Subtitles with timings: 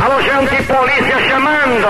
[0.00, 1.86] Alô, gente, polícia chamando!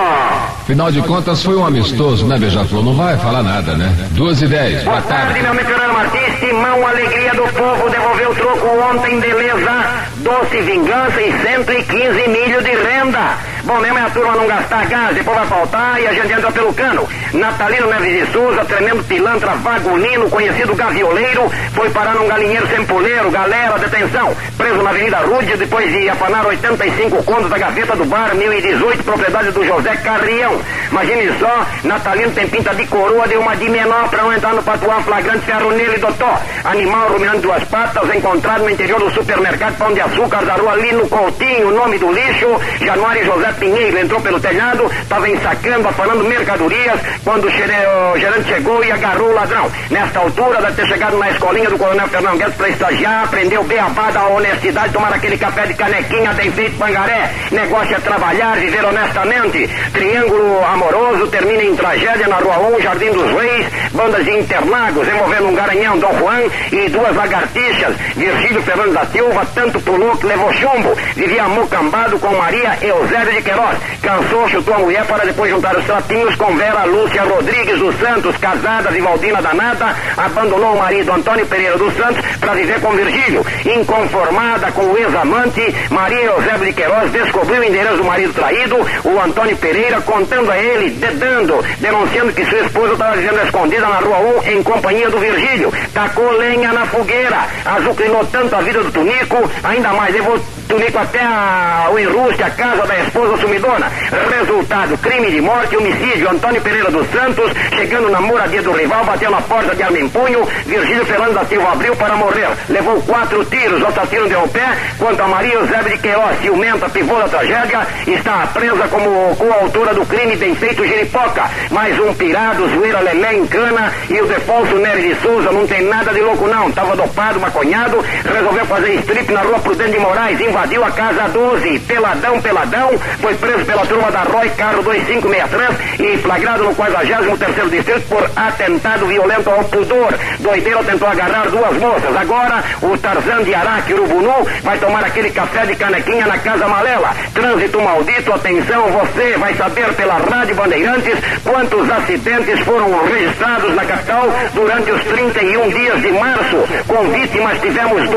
[0.61, 2.83] Afinal de contas, foi um amistoso, né, Beija-Flor?
[2.83, 3.93] Não vai falar nada, né?
[4.11, 5.41] Duas e dez, boa tarde.
[5.41, 9.71] meu meteorano Martins, Timão, alegria do povo, devolveu o troco ontem, beleza,
[10.17, 13.37] doce vingança e 115 milho de renda.
[13.63, 16.51] Bom mesmo é a turma não gastar gás, depois vai faltar e a gente entra
[16.51, 17.07] pelo cano.
[17.33, 23.77] Natalino Neves de Souza, tremendo pilantra vagulino, conhecido gavioleiro, foi parar num galinheiro sempoleiro, galera,
[23.77, 24.33] detenção.
[24.57, 29.51] Preso na Avenida Rude, depois de afanar 85 contos da gaveta do bar 1018, propriedade
[29.51, 30.61] do José Carrião.
[30.89, 34.63] Imagine só, Natalino tem pinta de coroa, deu uma de menor pra não entrar no
[34.63, 36.39] patuá flagrante ferro nele, doutor.
[36.63, 40.91] Animal ruminando duas patas, encontrado no interior do supermercado Pão de Açúcar da rua ali
[40.93, 42.47] no Coutinho, nome do lixo,
[42.79, 48.91] Januário José Pinheiro entrou pelo telhado, estava ensacando, afanando mercadorias, quando o gerente chegou e
[48.91, 49.69] agarrou o ladrão.
[49.89, 54.09] Nesta altura, deve ter chegado na escolinha do Coronel Fernando Guedes para estagiar, aprendeu beabá
[54.11, 57.29] da honestidade, tomar aquele café de canequinha bem feito pangaré.
[57.51, 59.69] Negócio é trabalhar, viver honestamente.
[59.91, 65.47] Triângulo amoroso termina em tragédia na Rua 1, Jardim dos Reis, bandas de Interlagos, envolvendo
[65.49, 67.93] um garanhão, Dom Juan e duas lagartixas.
[68.15, 70.95] Virgílio Fernando da Silva tanto pulou que levou chumbo.
[71.15, 73.77] Vivia mocambado com Maria Eusébio de Queiroz.
[74.01, 78.37] Cansou, chutou a mulher para depois juntar os trapinhos com Vera Lúcia Rodrigues dos Santos,
[78.37, 83.45] casada Vivaldina Danada, abandonou o marido Antônio Pereira dos Santos para viver com Virgílio.
[83.65, 89.19] Inconformada com o ex-amante, Maria Eusébio de Queiroz descobriu o endereço do marido traído, o
[89.19, 94.41] Antônio Pereira, contando a ele, dedando, denunciando que sua esposa estava vivendo escondida na Rua
[94.45, 95.73] 1 em companhia do Virgílio.
[95.93, 100.13] Tacou lenha na fogueira, azucrinou tanto a vida do Tunico, ainda mais.
[100.13, 103.89] Levou Tunico até a, o enruste, a casa da esposa sumidona.
[104.37, 109.31] Resultado, crime de morte, homicídio, Antônio Pereira dos Santos, chegando na moradia do rival, bateu
[109.31, 112.49] na porta de arma em punho, Virgílio Fernando da Silva abriu para morrer.
[112.69, 116.89] Levou quatro tiros, o assassino deu o pé, quanto a Maria Eusébio de Queiroz, ciumenta,
[116.89, 121.49] pivô da tragédia, está presa como coautora do crime bem feito Giripoca.
[121.71, 125.81] Mais um pirado, zoeira Lelé em cana, e o Defonso Nery de Souza não tem
[125.83, 130.41] nada de louco não, estava dopado, maconhado, resolveu fazer strip na rua Prudente de Moraes,
[130.41, 136.17] invadiu a casa 12, peladão, peladão, foi preso pela turma da Roy, carro 2563 e
[136.17, 140.11] flagrado no 43º distrito por atentado violento ao pudor.
[140.39, 142.15] Doideiro tentou agarrar duas moças.
[142.17, 147.15] Agora, o Tarzan de Araque Urubunu vai tomar aquele café de canequinha na Casa Malela.
[147.35, 154.27] Trânsito maldito, atenção, você vai saber pela Rádio Bandeirantes quantos acidentes foram registrados na capital
[154.55, 156.57] durante os 31 dias de março.
[156.87, 158.07] Com vítimas tivemos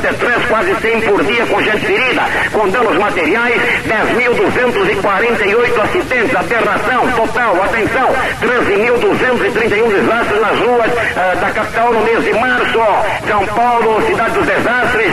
[0.00, 2.22] 2.983, quase 100 por dia com gente ferida,
[2.52, 8.08] com danos materiais, 10.248 acidentes, aberração total, atenção,
[8.40, 12.78] 13.231 desastres nas ruas uh, da capital no mês de março.
[13.26, 15.12] São Paulo, cidade dos desastres,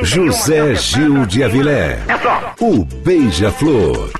[0.00, 0.04] 13.231.
[0.04, 1.98] José Gil de Avilé.
[2.08, 2.54] É só.
[2.60, 4.10] O Beija-Flor.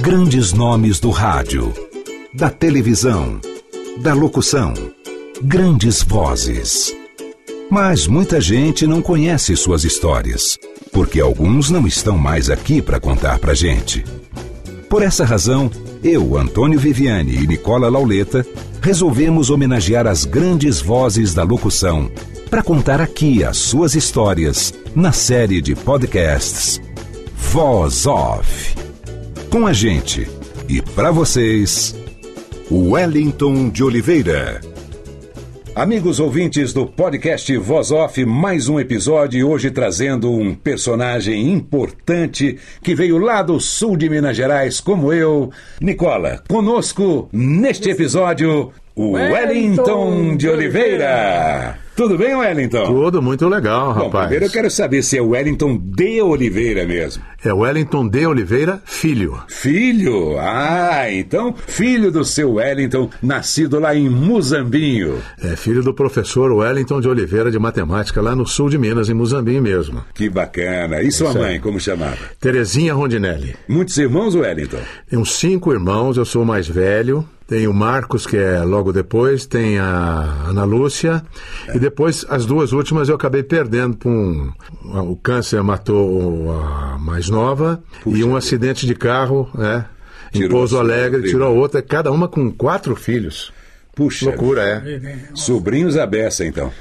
[0.00, 1.74] Grandes nomes do rádio,
[2.32, 3.40] da televisão,
[3.98, 4.72] da locução.
[5.42, 6.94] Grandes vozes.
[7.70, 10.58] Mas muita gente não conhece suas histórias,
[10.92, 14.04] porque alguns não estão mais aqui para contar pra gente.
[14.88, 15.70] Por essa razão,
[16.02, 18.44] eu, Antônio Viviane e Nicola Lauleta
[18.82, 22.10] resolvemos homenagear as grandes vozes da locução
[22.50, 26.80] para contar aqui as suas histórias na série de podcasts
[27.36, 28.74] Voz Off.
[29.48, 30.28] Com a gente
[30.68, 31.94] e para vocês,
[32.70, 34.69] Wellington de Oliveira.
[35.74, 42.94] Amigos ouvintes do podcast Voz Off, mais um episódio hoje trazendo um personagem importante que
[42.94, 45.50] veio lá do sul de Minas Gerais, como eu.
[45.80, 51.78] Nicola, conosco neste episódio, o Wellington de Oliveira.
[52.00, 52.86] Tudo bem, Wellington?
[52.86, 54.28] Tudo muito legal, Bom, rapaz.
[54.28, 57.22] primeiro eu quero saber se é Wellington de Oliveira mesmo.
[57.44, 59.38] É Wellington de Oliveira Filho.
[59.48, 60.38] Filho?
[60.38, 65.18] Ah, então, filho do seu Wellington, nascido lá em Muzambinho.
[65.42, 69.14] É filho do professor Wellington de Oliveira de Matemática, lá no sul de Minas, em
[69.14, 70.02] Muzambinho mesmo.
[70.14, 71.02] Que bacana.
[71.02, 71.58] E sua Isso mãe, aí.
[71.58, 72.16] como chamava?
[72.40, 73.54] Terezinha Rondinelli.
[73.68, 74.80] Muitos irmãos, Wellington?
[75.06, 77.28] Tem uns cinco irmãos, eu sou o mais velho.
[77.50, 81.20] Tem o Marcos, que é logo depois, tem a Ana Lúcia,
[81.74, 84.52] e depois as duas últimas eu acabei perdendo por um.
[84.84, 89.84] O câncer matou a mais nova e um acidente de carro, né?
[90.32, 93.52] Em Pouso Alegre, tirou a outra, cada uma com quatro filhos.
[93.96, 94.26] Puxa.
[94.26, 95.18] Loucura, é.
[95.34, 96.72] Sobrinhos à beça, então.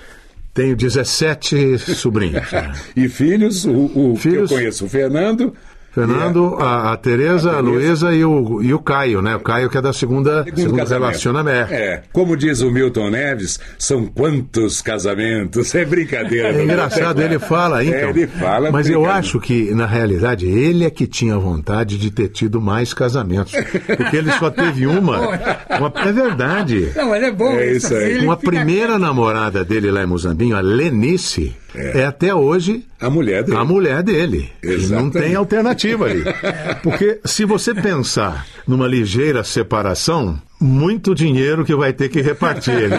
[0.53, 2.45] Tenho 17 sobrinhos.
[2.53, 2.73] né?
[2.95, 4.49] E filhos, o, o Filhos?
[4.49, 5.51] que eu conheço, o Fernando.
[5.91, 7.59] Fernando, a, a Tereza, a.
[7.59, 9.35] Luísa e o, e o Caio, né?
[9.35, 11.07] O Caio que é da segunda, Segundo segundo casamento.
[11.07, 11.73] relacionamento.
[11.73, 15.73] É, como diz o Milton Neves, são quantos casamentos?
[15.79, 16.49] É brincadeira.
[16.49, 17.97] É engraçado, ele fala, então.
[17.97, 18.69] É, ele fala.
[18.69, 22.93] Mas eu acho que, na realidade, ele é que tinha vontade de ter tido mais
[22.93, 23.53] casamentos.
[23.95, 25.19] Porque ele só teve uma.
[25.19, 26.91] uma é verdade.
[26.95, 27.51] Não, ele é bom.
[27.53, 28.19] É isso aí.
[28.19, 33.57] Uma primeira namorada dele lá em Mozambinho, a Lenice, é, até hoje A mulher dele.
[33.57, 34.49] a mulher dele.
[34.89, 36.23] Não tem alternativa ali.
[36.83, 42.89] Porque se você pensar numa ligeira separação, muito dinheiro que vai ter que repartir ali.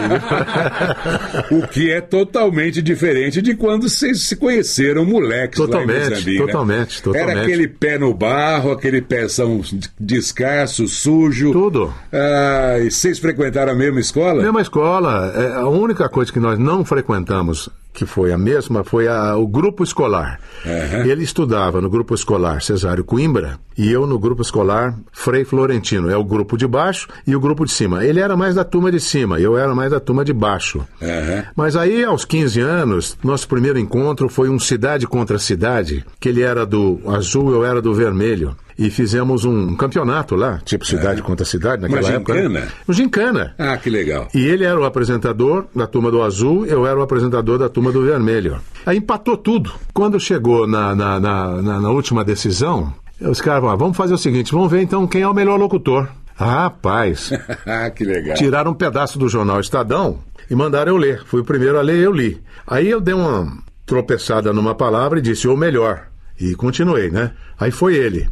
[1.51, 6.47] O que é totalmente diferente de quando vocês se conheceram moleques Totalmente, Moçambique, né?
[6.47, 7.31] totalmente, totalmente.
[7.33, 9.61] Era aquele pé no barro, aquele pezão
[9.99, 11.53] descalço, sujo.
[11.53, 11.93] Tudo.
[12.13, 14.43] Ah, e vocês frequentaram a mesma escola?
[14.43, 19.09] Mesma escola, é, a única coisa que nós não frequentamos, que foi a mesma, foi
[19.09, 20.39] a- o grupo escolar.
[20.65, 21.05] Aham.
[21.07, 26.09] Ele estudava no grupo escolar Cesário Coimbra e eu no grupo escolar Frei Florentino.
[26.11, 28.05] É o grupo de baixo e o grupo de cima.
[28.05, 30.87] Ele era mais da turma de cima, eu era mais da turma de baixo.
[31.03, 31.45] Aham.
[31.57, 36.43] Mas aí, aos 15 anos, nosso primeiro encontro foi um cidade contra cidade, que ele
[36.43, 38.57] era do azul, eu era do vermelho.
[38.81, 42.33] E fizemos um campeonato lá, tipo cidade contra cidade, naquela Uma época.
[42.35, 42.41] né?
[42.43, 42.69] gincana?
[42.89, 43.55] Um gincana.
[43.59, 44.27] Ah, que legal.
[44.35, 47.93] E ele era o apresentador da turma do azul, eu era o apresentador da turma
[47.93, 48.59] do vermelho.
[48.87, 49.71] Aí empatou tudo.
[49.93, 52.91] Quando chegou na, na, na, na- na última decisão,
[53.21, 56.09] os caras falaram, vamos fazer o seguinte, vamos ver então quem é o melhor locutor.
[56.35, 57.31] Rapaz,
[57.67, 58.35] ah, que legal.
[58.35, 61.23] tiraram um pedaço do jornal Estadão e mandaram eu ler.
[61.27, 62.41] Fui o primeiro a ler, eu li.
[62.67, 63.47] Aí eu dei uma
[63.85, 66.07] tropeçada numa palavra e disse o melhor.
[66.41, 67.33] E continuei, né?
[67.59, 68.27] Aí foi ele.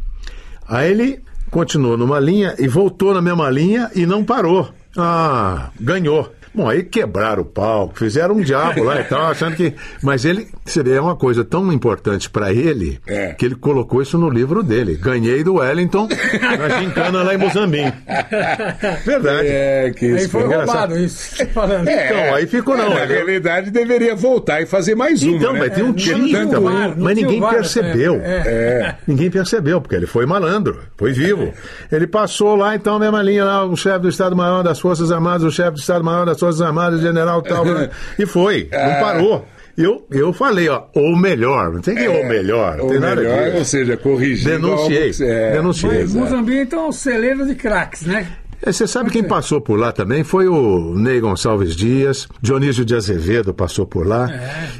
[0.69, 4.69] Aí ele continuou numa linha e voltou na mesma linha e não parou.
[4.95, 6.31] Ah, ganhou.
[6.53, 9.73] Bom, aí quebraram o palco, fizeram um diabo lá e tal, achando que.
[10.01, 13.33] Mas ele, você vê, é uma coisa tão importante para ele É.
[13.33, 14.95] que ele colocou isso no livro dele.
[14.95, 16.07] Ganhei do Wellington
[16.57, 17.93] na gincana lá em Moçambique.
[19.05, 19.47] Verdade.
[19.47, 20.67] É, que Aí isso foi engraçado.
[20.89, 21.37] roubado isso.
[21.37, 21.87] tá falando.
[21.89, 22.89] Então, aí ficou não.
[22.89, 25.37] Na realidade, deveria voltar e fazer mais uma.
[25.37, 25.59] Então, né?
[25.59, 26.93] mas tem um não time tinha também.
[26.97, 28.15] Mas tinha ninguém percebeu.
[28.23, 28.95] é.
[29.07, 31.53] Ninguém percebeu, porque ele foi malandro, foi vivo.
[31.91, 35.43] Ele passou lá, então, a mesma linha lá, o chefe do Estado-Maior das Forças Armadas,
[35.43, 37.89] o chefe do Estado-Maior das Forças Armadas, o general tal, né?
[38.17, 39.45] e foi, não parou.
[39.77, 42.99] Eu, eu falei, ó, ou melhor, não tem que ir ou melhor, não Ou tem
[42.99, 44.49] nada melhor, ou seja, corrigindo.
[44.49, 45.89] Denunciei, algo que- é, denunciei.
[45.91, 46.19] Mas exato.
[46.25, 48.27] Moçambique, então, é um celeiro de craques, né?
[48.61, 50.21] É, Você sabe quem passou por lá também?
[50.21, 54.27] Foi o Ney Gonçalves Dias, Dionísio de Azevedo passou por lá.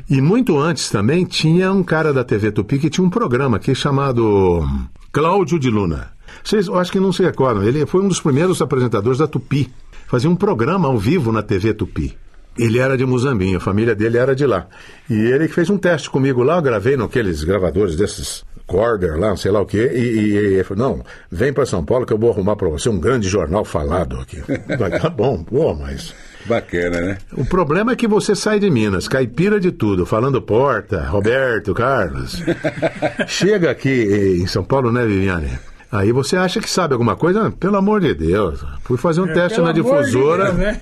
[0.09, 3.73] E muito antes também tinha um cara da TV Tupi que tinha um programa aqui
[3.73, 4.67] chamado
[5.13, 6.09] Cláudio de Luna.
[6.43, 9.71] Vocês, eu acho que não se recordam, ele foi um dos primeiros apresentadores da Tupi.
[10.09, 12.17] Fazia um programa ao vivo na TV Tupi.
[12.57, 14.65] Ele era de Muzambinho, a família dele era de lá.
[15.07, 19.29] E ele que fez um teste comigo lá, eu gravei naqueles gravadores desses Corder lá,
[19.29, 22.17] não sei lá o quê, e, ele falou, não, vem para São Paulo que eu
[22.17, 24.41] vou arrumar para você um grande jornal falado aqui.
[24.99, 26.13] Tá bom, pô, mas...
[26.45, 27.17] Bacana, né?
[27.33, 32.41] O problema é que você sai de Minas, caipira de tudo, falando Porta, Roberto, Carlos.
[33.27, 35.59] Chega aqui em São Paulo, né, Viviane?
[35.91, 37.49] Aí você acha que sabe alguma coisa?
[37.51, 38.63] Pelo amor de Deus.
[38.83, 40.45] Fui fazer um teste Pelo na amor de difusora.
[40.51, 40.81] Deus, né?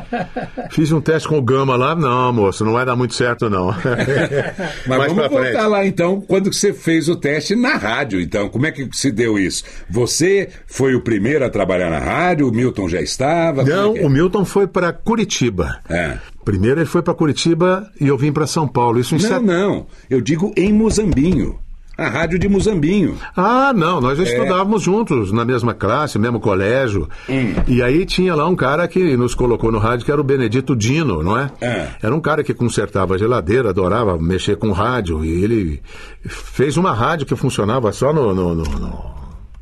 [0.72, 1.94] Fiz um teste com o Gama lá.
[1.94, 3.66] Não, moço, não vai dar muito certo, não.
[4.86, 5.66] Mas Mais vamos voltar frente.
[5.66, 8.48] lá então, quando você fez o teste na rádio, então.
[8.48, 9.64] Como é que se deu isso?
[9.90, 13.62] Você foi o primeiro a trabalhar na rádio, o Milton já estava?
[13.64, 14.06] Como Não, é é?
[14.06, 15.78] o Milton foi para Curitiba.
[15.90, 16.16] É.
[16.44, 18.98] Primeiro ele foi para Curitiba e eu vim para São Paulo.
[18.98, 19.86] Isso em Não, set- não.
[20.08, 21.58] Eu digo em Muzambinho.
[21.98, 23.16] A rádio de Muzambinho.
[23.36, 24.28] Ah, não, nós já É.
[24.28, 27.08] estudávamos juntos, na mesma classe, mesmo colégio.
[27.28, 27.54] Hum.
[27.66, 30.76] E aí tinha lá um cara que nos colocou no rádio, que era o Benedito
[30.76, 31.50] Dino, não é?
[31.60, 31.88] É.
[32.00, 35.24] Era um cara que consertava a geladeira, adorava mexer com rádio.
[35.24, 35.82] E ele
[36.24, 39.18] fez uma rádio que funcionava só no- no- no- no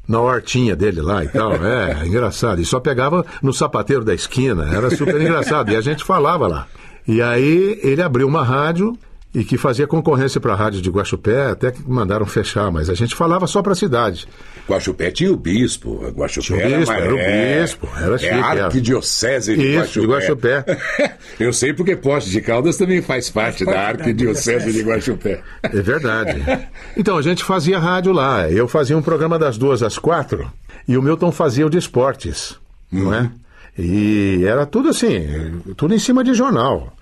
[0.06, 1.52] na hortinha dele lá e tal.
[1.54, 2.60] É, engraçado.
[2.60, 4.68] E só pegava no sapateiro da esquina.
[4.72, 5.72] Era super engraçado.
[5.72, 6.66] E a gente falava lá.
[7.08, 8.96] E aí ele abriu uma rádio
[9.38, 12.94] e que fazia concorrência para a rádio de Guaxupé, até que mandaram fechar, mas a
[12.94, 14.26] gente falava só para a cidade.
[14.66, 16.08] Guaxupé tinha o bispo.
[16.16, 18.64] Guaxupé Tinha o era, bispo, mais- era o é, bispo, era chique, É a era.
[18.64, 20.64] arquidiocese de Isso, de Guaxupé.
[21.38, 24.80] Eu sei porque Poste de Caldas também faz parte da arquidiocese de.
[24.82, 25.42] Guaxupé.
[25.62, 26.42] É verdade.
[26.96, 28.50] Então, a gente fazia rádio lá.
[28.50, 30.50] Eu fazia um programa das duas às quatro
[30.88, 32.56] e o Milton fazia o de esportes,
[32.90, 33.30] não é?
[33.78, 36.95] E era tudo assim, tudo em cima de jornal.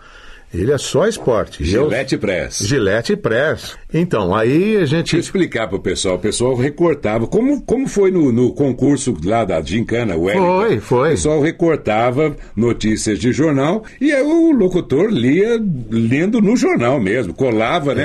[0.54, 1.62] Ele é só esporte.
[1.62, 1.88] E eu-
[2.20, 2.58] Press.
[2.64, 3.76] Gillette Press.
[3.92, 5.18] Então, aí a Deixa eu gente.
[5.18, 6.14] explicar pro pessoal.
[6.16, 7.26] O pessoal recortava.
[7.26, 10.60] Como, como foi no, no concurso lá da Gincana Wellington?
[10.60, 11.08] Foi, foi.
[11.08, 17.34] O pessoal recortava notícias de jornal e aí o locutor lia lendo no jornal mesmo.
[17.34, 18.04] Colava, né?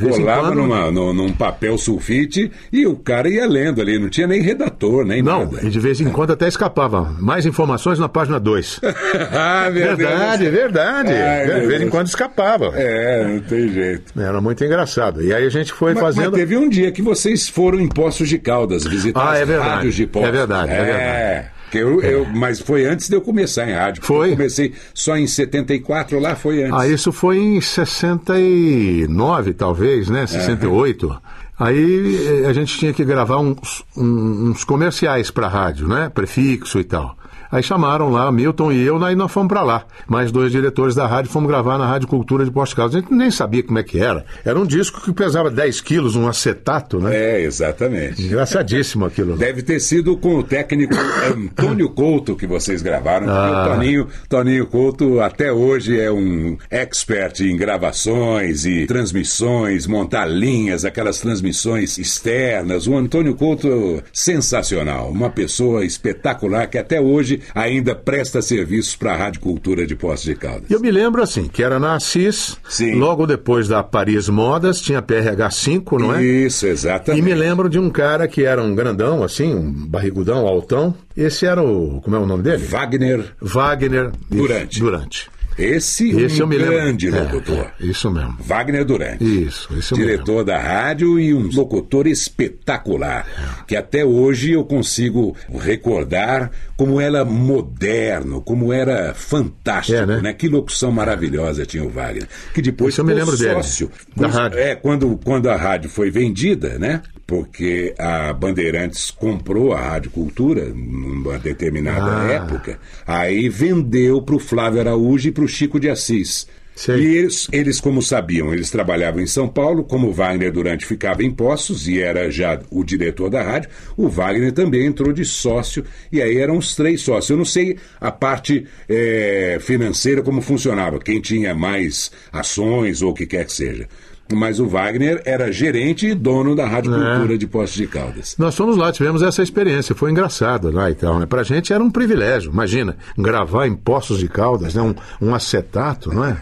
[0.00, 3.98] Em Colava quando- numa, no- num papel sulfite e o cara ia lendo ali.
[3.98, 5.66] Não tinha nem redator, nem Não, nada.
[5.66, 7.14] e de vez em quando até escapava.
[7.20, 8.80] Mais informações na página 2.
[9.32, 11.12] ah, Verdade, verdade.
[11.12, 12.72] Ai, de meu vez em quando escapava.
[12.74, 14.18] É, não tem jeito.
[14.20, 15.22] Era muito engraçado.
[15.22, 16.34] E aí a gente foi Mas, mas fazendo.
[16.34, 19.68] teve um dia que vocês foram em Poços de Caldas visitar Ah, é verdade.
[19.70, 20.28] rádios de Poços.
[20.28, 21.48] É verdade, é verdade.
[21.70, 24.02] que eu, eu- mas foi antes de eu começar em rádio.
[24.04, 24.28] Foi.
[24.32, 26.78] Eu comecei só em 74, lá foi antes.
[26.78, 30.26] Ah, isso foi em 69, talvez, né?
[30.26, 31.16] 68.
[31.58, 36.10] Aí eh, a gente tinha que gravar uns, uns comerciais para rádio, né?
[36.12, 37.16] Prefixo e tal.
[37.52, 39.84] Aí chamaram lá, Milton e eu, aí nós fomos para lá.
[40.08, 42.96] Mais dois diretores da rádio fomos gravar na Rádio Cultura de Posto Caldas.
[42.96, 44.24] A gente nem sabia como é que era.
[44.42, 47.14] Era um disco que pesava 10 quilos, um acetato, né?
[47.14, 48.22] É, exatamente.
[48.22, 49.36] Engraçadíssimo aquilo.
[49.36, 50.94] Deve ter sido com o técnico
[51.26, 53.28] Antônio Couto que vocês gravaram.
[53.28, 53.66] Ah.
[53.66, 60.86] O Toninho, Toninho Couto até hoje é um expert em gravações e transmissões, montar linhas,
[60.86, 62.86] aquelas transmissões externas.
[62.86, 65.10] O Antônio Couto, sensacional.
[65.10, 70.24] Uma pessoa espetacular que até hoje ainda presta serviços para a Rádio Cultura de Poços
[70.24, 70.70] de Caldas.
[70.70, 72.94] Eu me lembro assim, que era na Assis, Sim.
[72.94, 76.22] logo depois da Paris Modas, tinha PRH 5, não é?
[76.22, 77.20] Isso, exatamente.
[77.20, 80.94] E me lembro de um cara que era um grandão, assim, um barrigudão, altão.
[81.16, 82.00] Esse era o.
[82.00, 82.64] Como é o nome dele?
[82.64, 84.80] Wagner, Wagner Durante.
[84.80, 85.31] Durante.
[85.58, 86.74] Esse, Esse um me lembro.
[86.74, 87.70] grande É, locutor.
[87.80, 88.36] é, isso mesmo.
[88.40, 89.24] Wagner Durante.
[89.24, 89.94] Isso, isso.
[89.94, 93.26] Diretor da rádio e um locutor espetacular.
[93.66, 100.20] Que até hoje eu consigo recordar como era moderno, como era fantástico, É, né?
[100.20, 100.32] né?
[100.32, 102.26] Que locução maravilhosa tinha o Wagner.
[102.54, 103.90] Que depois Isso eu me lembro dele, sócio.
[104.16, 104.58] da Cons- rádio.
[104.58, 107.02] É, quando, quando a rádio foi vendida, né?
[107.26, 112.32] Porque a Bandeirantes comprou a Rádio Cultura numa determinada Ah.
[112.32, 116.46] época, aí vendeu para o Flávio Araújo e para o Chico de Assis.
[116.74, 116.96] Sei.
[117.00, 121.22] E eles, eles, como sabiam, eles trabalhavam em São Paulo, como o Wagner Durante ficava
[121.22, 125.84] em Poços e era já o diretor da rádio, o Wagner também entrou de sócio,
[126.10, 127.28] e aí eram os três sócios.
[127.28, 133.14] Eu não sei a parte eh, financeira como funcionava, quem tinha mais ações ou o
[133.14, 133.86] que quer que seja.
[134.32, 137.14] Mas o Wagner era gerente e dono da Rádio É.
[137.16, 138.34] Cultura de Poços de Caldas.
[138.38, 141.26] Nós fomos lá, tivemos essa experiência, foi engraçado lá e tal, né?
[141.26, 144.80] Pra gente era um privilégio, imagina, gravar em Poços de Caldas, né?
[144.82, 146.36] Um, um acetato, não é?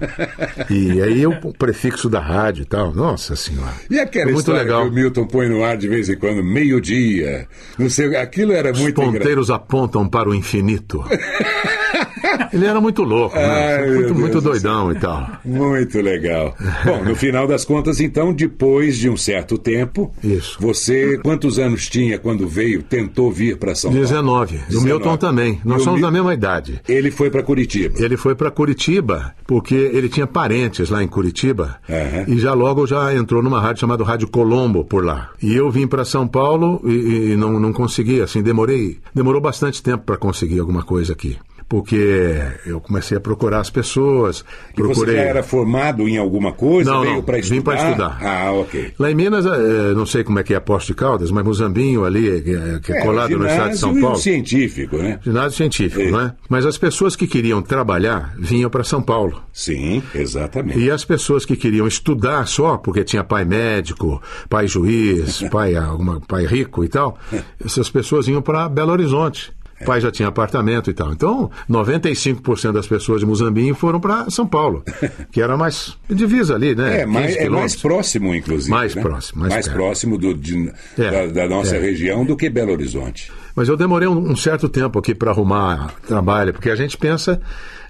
[0.70, 3.74] E aí o prefixo da rádio e tal, nossa senhora.
[3.90, 4.82] E aquela muito história legal.
[4.84, 8.70] que o Milton põe no ar de vez em quando, meio-dia, não sei, aquilo era
[8.72, 9.18] Os muito engraçado.
[9.18, 11.02] ponteiros apontam para o infinito.
[12.52, 13.76] Ele era muito louco, né?
[13.78, 15.26] Ai, muito, muito do doidão e tal.
[15.44, 16.56] Muito legal.
[16.84, 20.56] Bom, no final das contas, então, depois de um certo tempo, Isso.
[20.60, 24.04] você quantos anos tinha quando veio, tentou vir para São Paulo?
[24.06, 24.60] 19.
[24.70, 25.60] E o Milton também.
[25.64, 26.80] Nós E somos Mi- da mesma idade.
[26.88, 27.94] Ele foi para Curitiba.
[28.02, 32.24] Ele foi para Curitiba porque ele tinha parentes lá em Curitiba Aham.
[32.28, 35.30] e já logo já entrou numa rádio chamada Rádio Colombo por lá.
[35.42, 39.82] E eu vim para São Paulo e, e não, não consegui, assim, demorei, demorou bastante
[39.82, 41.36] tempo para conseguir alguma coisa aqui.
[41.70, 42.36] Porque
[42.66, 45.14] eu comecei a procurar as pessoas, E procurei.
[45.14, 46.90] Você já era formado em alguma coisa?
[46.90, 47.54] Não, veio para estudar?
[47.56, 48.18] vim para estudar.
[48.20, 48.92] Ah, ok.
[48.98, 51.44] Lá em Minas, eh, não sei como é que é a Posto de Caldas, mas
[51.44, 54.18] Muzambinho ali, eh, que é, que é colado no estado de São ginásio Paulo.
[54.18, 55.20] científico, né?
[55.22, 56.34] Ginásio científico, é?
[56.48, 59.40] Mas as pessoas que queriam trabalhar vinham para São Paulo.
[59.52, 60.76] Sim, exatamente.
[60.76, 66.20] E as pessoas que queriam estudar só, porque tinha pai médico, pai juiz, pai, alguma,
[66.20, 67.16] pai rico e tal,
[67.64, 69.52] essas pessoas iam para Belo Horizonte.
[69.80, 71.12] O pai já tinha apartamento e tal.
[71.12, 74.84] Então, 95% das pessoas de Muzambinho foram para São Paulo,
[75.32, 77.00] que era mais divisa ali, né?
[77.02, 78.70] É, mais, 15 é mais próximo, inclusive.
[78.70, 79.02] Mais né?
[79.02, 79.72] próximo, mais perto.
[79.72, 81.80] próximo do, de- É, da, da nossa é.
[81.80, 83.32] região do que Belo Horizonte.
[83.54, 87.40] Mas eu demorei um, um certo tempo aqui para arrumar trabalho, porque a gente pensa,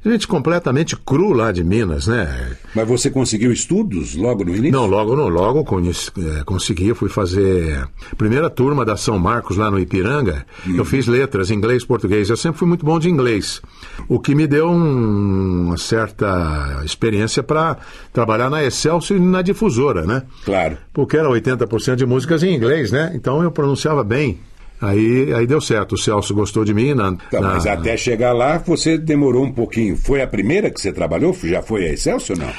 [0.09, 2.57] gente completamente cru lá de Minas, né?
[2.75, 4.73] Mas você conseguiu estudos logo no início?
[4.73, 9.71] Não, logo, não, logo eh, consegui, eu fui fazer primeira turma da São Marcos lá
[9.71, 10.47] no Ipiranga.
[10.75, 12.30] Eu fiz letras, inglês, português.
[12.30, 13.61] Eu sempre fui muito bom de inglês,
[14.09, 17.76] o que me deu um- uma certa experiência para
[18.12, 20.23] trabalhar na Excelsior e na difusora, né?
[20.45, 20.78] Claro.
[20.92, 23.12] Porque era 80% de músicas em inglês, né?
[23.14, 24.38] Então eu pronunciava bem
[24.80, 25.94] Aí, aí deu certo.
[25.94, 26.94] O Celso gostou de mim.
[26.94, 29.96] Na, Tá, na- Mas até chegar lá, você demorou um pouquinho.
[29.96, 31.32] Foi a primeira que você trabalhou?
[31.42, 32.52] Já foi a Excelsior ou não?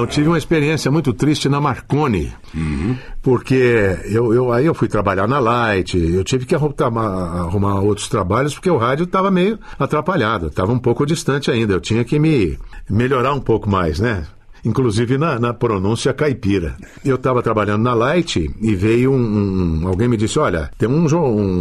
[0.00, 2.32] Não, tive uma experiência muito triste na Marconi.
[3.22, 7.02] Porque eu, eu- aí eu fui trabalhar na Light, eu tive que arrumar,
[7.40, 11.74] arrumar outros trabalhos porque o rádio estava meio atrapalhado, estava um pouco distante ainda.
[11.74, 12.56] Eu tinha que me
[12.88, 14.24] melhorar um pouco mais, né?
[14.66, 16.76] Inclusive na, na pronúncia caipira.
[17.04, 21.06] Eu estava trabalhando na Light e veio um, um- Alguém me disse: Olha, tem um,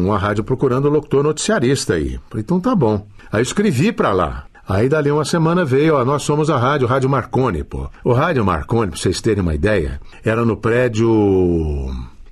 [0.06, 2.20] uma rádio procurando locutor noticiarista aí.
[2.30, 3.06] Falei, então tá bom.
[3.32, 4.46] Aí escrevi para lá.
[4.68, 7.88] Aí dali uma semana veio, ó, nós somos a rádio, Rádio Marconi, pô.
[8.04, 11.08] O Rádio Marconi, pra vocês terem uma ideia, era no prédio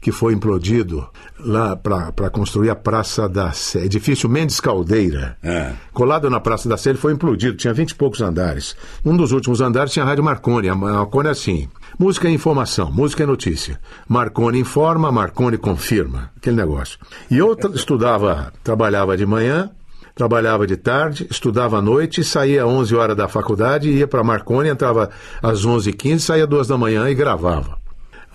[0.04, 1.08] que foi implodido
[1.40, 5.38] lá para construir a Praça da Sé, edifício Mendes Caldeira.
[5.42, 5.72] É.
[5.94, 8.76] Colado na Praça da Sé, ele foi implodido, tinha vinte e poucos andares.
[9.06, 10.68] Um dos últimos andares tinha a Rádio Marconi.
[10.68, 13.80] A Marconi é assim: música é informação, música é notícia.
[14.06, 16.32] Marconi informa, Marconi confirma.
[16.36, 17.00] Aquele negócio.
[17.32, 19.72] E eu estudava, trabalhava de manhã,
[20.14, 24.68] trabalhava de tarde, estudava à noite, saía às 11 horas da faculdade, ia para Marconi,
[24.68, 25.10] entrava
[25.42, 27.82] às 11h15, saía às 2 da manhã e gravava.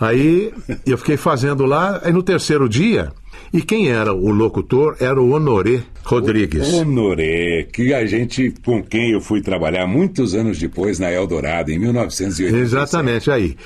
[0.00, 0.52] Aí
[0.86, 3.12] eu fiquei fazendo lá, aí no terceiro dia,
[3.52, 6.72] e quem era o locutor era o Honoré Rodrigues.
[6.72, 11.78] Honoré, que a gente, com quem eu fui trabalhar muitos anos depois na Eldorado, em
[11.78, 12.62] 1987.
[12.62, 13.56] Exatamente, aí.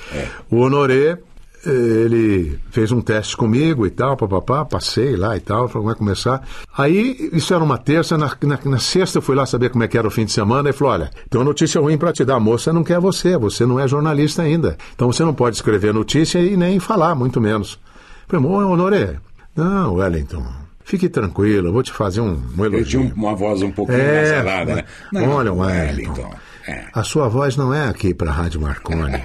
[0.49, 1.17] O Honoré,
[1.65, 6.45] ele fez um teste comigo e tal, papapá, passei lá e tal, falou, vai começar.
[6.77, 9.87] Aí, isso era uma terça, na, na, na sexta eu fui lá saber como é
[9.87, 12.25] que era o fim de semana e falou, olha, tem uma notícia ruim para te
[12.25, 14.77] dar, a moça não quer você, você não é jornalista ainda.
[14.95, 17.79] Então você não pode escrever notícia e nem falar, muito menos.
[18.27, 19.15] Falei, "Ô, Honoré,
[19.55, 20.43] não, Wellington,
[20.83, 23.01] fique tranquilo, eu vou te fazer um, um tinha elogio.
[23.01, 24.75] um- uma voz um pouquinho É, nasalada,
[25.11, 25.27] né?
[25.27, 26.11] olha, Wellington.
[26.13, 26.33] Wellington.
[26.67, 26.85] É.
[26.93, 29.21] A sua voz não é aqui para a Rádio Marconi.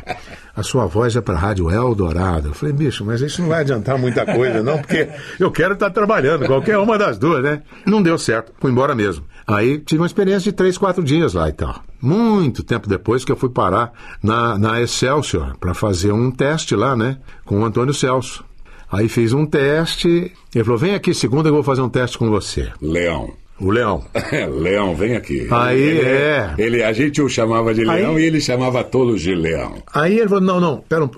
[0.56, 2.48] A sua voz é para a Rádio Eldorado.
[2.48, 5.90] Eu falei, bicho, mas isso não vai adiantar muita coisa, não, porque eu quero estar
[5.90, 7.62] trabalhando, qualquer uma das duas, né?
[7.86, 9.24] Não deu certo, fui embora mesmo.
[9.46, 11.80] Aí tive uma experiência de três, quatro dias lá e tal.
[12.02, 13.92] Muito tempo depois que eu fui parar
[14.22, 17.18] na, na Excelsior para fazer um teste lá, né?
[17.44, 18.44] Com o Antônio Celso.
[18.90, 20.32] Aí fiz um teste.
[20.54, 22.70] Ele falou: vem aqui segunda, eu vou fazer um teste com você.
[22.80, 23.32] Leão.
[23.60, 24.04] O Leão.
[24.60, 25.48] Leão, vem aqui.
[25.50, 26.54] Aí, ele, é.
[26.58, 29.82] Ele, a gente o chamava de Leão Aí- e ele chamava todos de Leão.
[29.92, 31.10] Aí ele falou: não, não, pera, um-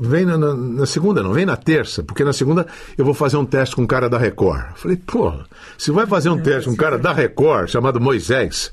[0.00, 2.66] vem na, na- na segunda, não, vem na terça, porque na segunda
[2.98, 4.60] eu vou fazer um teste com um cara da Record.
[4.70, 5.46] Eu falei, porra,
[5.78, 8.72] se vai fazer um teste com um cara da Record, chamado Moisés,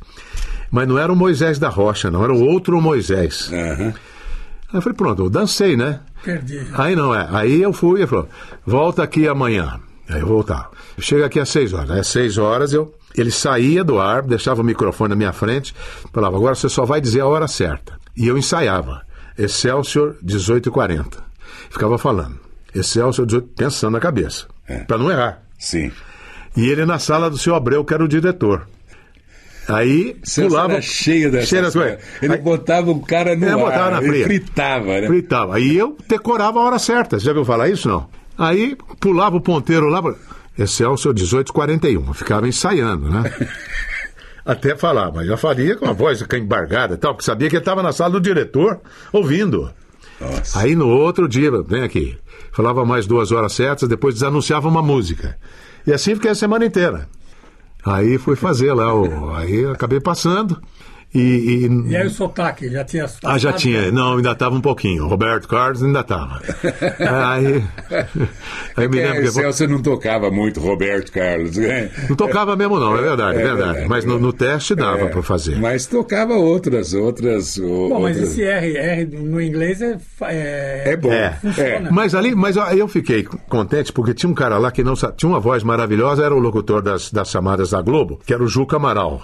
[0.72, 3.52] mas não era o Moisés da Rocha, não, era o outro Moisés.
[3.54, 3.94] Aham.
[4.74, 6.00] Aí eu falei, pronto, eu dancei, né?
[6.24, 6.66] Perdi.
[6.74, 7.28] Aí não é.
[7.30, 8.28] Aí eu fui e ele falou:
[8.66, 9.80] volta aqui amanhã.
[10.10, 10.72] Aí eu voltava.
[11.00, 11.92] Chega aqui às seis horas.
[11.92, 12.94] Às seis horas eu.
[13.18, 15.74] Ele saía do ar, deixava o microfone na minha frente,
[16.14, 17.94] falava: agora você só vai dizer a hora certa.
[18.16, 19.02] E eu ensaiava.
[19.38, 21.18] Excelsior 18h40.
[21.70, 22.40] Ficava falando.
[22.76, 24.46] Excelsior 18 pensando na cabeça.
[24.68, 24.80] É.
[24.80, 25.42] Pra não errar.
[25.58, 25.92] Sim.
[26.56, 28.68] E ele na sala do seu Abreu, que era o diretor.
[29.68, 30.74] Aí Celso pulava.
[30.74, 32.00] era cheio dessas cheio das coisas.
[32.22, 34.26] Ele Aí- botava o cara no É, ar, botava na ele fria.
[34.26, 35.08] fritava, né?
[35.08, 35.56] Fritava.
[35.56, 37.20] Aí eu decorava a hora certa.
[37.20, 38.10] Você já viu falar isso, não?
[38.38, 40.02] Aí pulava o ponteiro lá.
[40.58, 42.08] Excelsior 1841.
[42.08, 43.24] Eu ficava ensaiando, né?
[44.44, 47.62] Até falar, mas já faria com a voz embargada e tal, porque sabia que ele
[47.62, 48.80] estava na sala do diretor
[49.14, 49.72] ouvindo.
[50.20, 50.60] Nossa.
[50.60, 52.18] Aí no outro dia, vem aqui,
[52.52, 55.38] falava mais duas horas certas, depois desanunciava uma música.
[55.86, 57.08] E assim fiquei a semana inteira.
[57.86, 60.62] Aí fui fazer lá, o, aí acabei passando.
[61.14, 63.36] E, e- E aí o sotaque, já tinha sotaque?
[63.36, 63.92] ah, já tinha.
[63.92, 65.08] Não, ainda estava um pouquinho.
[65.08, 66.42] Roberto Carlos ainda estava.
[67.00, 67.64] aí,
[68.78, 69.32] aí me É, lembro que.
[69.32, 71.58] Celso não tocava muito Roberto Carlos.
[71.58, 71.90] né?
[72.10, 73.64] Não tocava mesmo, não, é verdade, é, É verdade.
[73.72, 75.58] verdade, Mas no, no teste dava É, para fazer.
[75.60, 77.58] Mas tocava outras, outras.
[77.58, 78.32] Bom, mas outras...
[78.32, 79.98] esse R, R no inglês é.
[80.22, 81.12] É, É bom.
[81.12, 81.38] É.
[81.92, 85.30] Mas ali, mas aí eu fiquei contente porque tinha um cara lá que não tinha
[85.30, 88.78] uma voz maravilhosa, era o locutor das, das chamadas da Globo, que era o Juca
[88.78, 89.22] Amaral.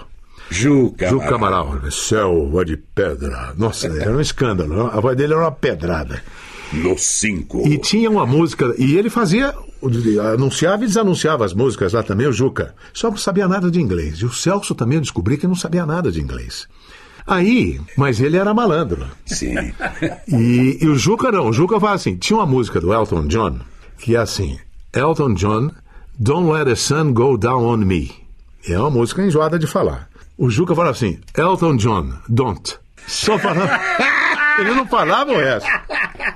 [0.50, 1.10] Juca.
[1.10, 3.54] Juca Amaral, selva de pedra.
[3.58, 4.88] Nossa, era um escândalo.
[4.88, 6.22] A voz dele era uma pedrada.
[6.74, 7.68] No 5.
[7.68, 9.54] E tinha uma música, e ele fazia,
[10.34, 12.76] anunciava e desanunciava as músicas lá também, o Juca.
[12.94, 14.18] Só não sabia nada de inglês.
[14.18, 16.68] E o Celso também eu descobri que não sabia nada de inglês.
[17.26, 19.06] Aí, mas ele era malandro.
[19.26, 19.56] Sim.
[20.28, 23.60] E, e o Juca não, o Juca fala assim: tinha uma música do Elton John
[23.98, 24.58] que é assim:
[24.94, 25.72] Elton John,
[26.18, 28.12] Don't Let the Sun Go Down on Me.
[28.68, 30.10] É uma música enjoada de falar.
[30.38, 32.78] O Juca fala assim: Elton John, don't.
[33.08, 33.70] Só falando.
[34.60, 35.70] Ele não falava o resto.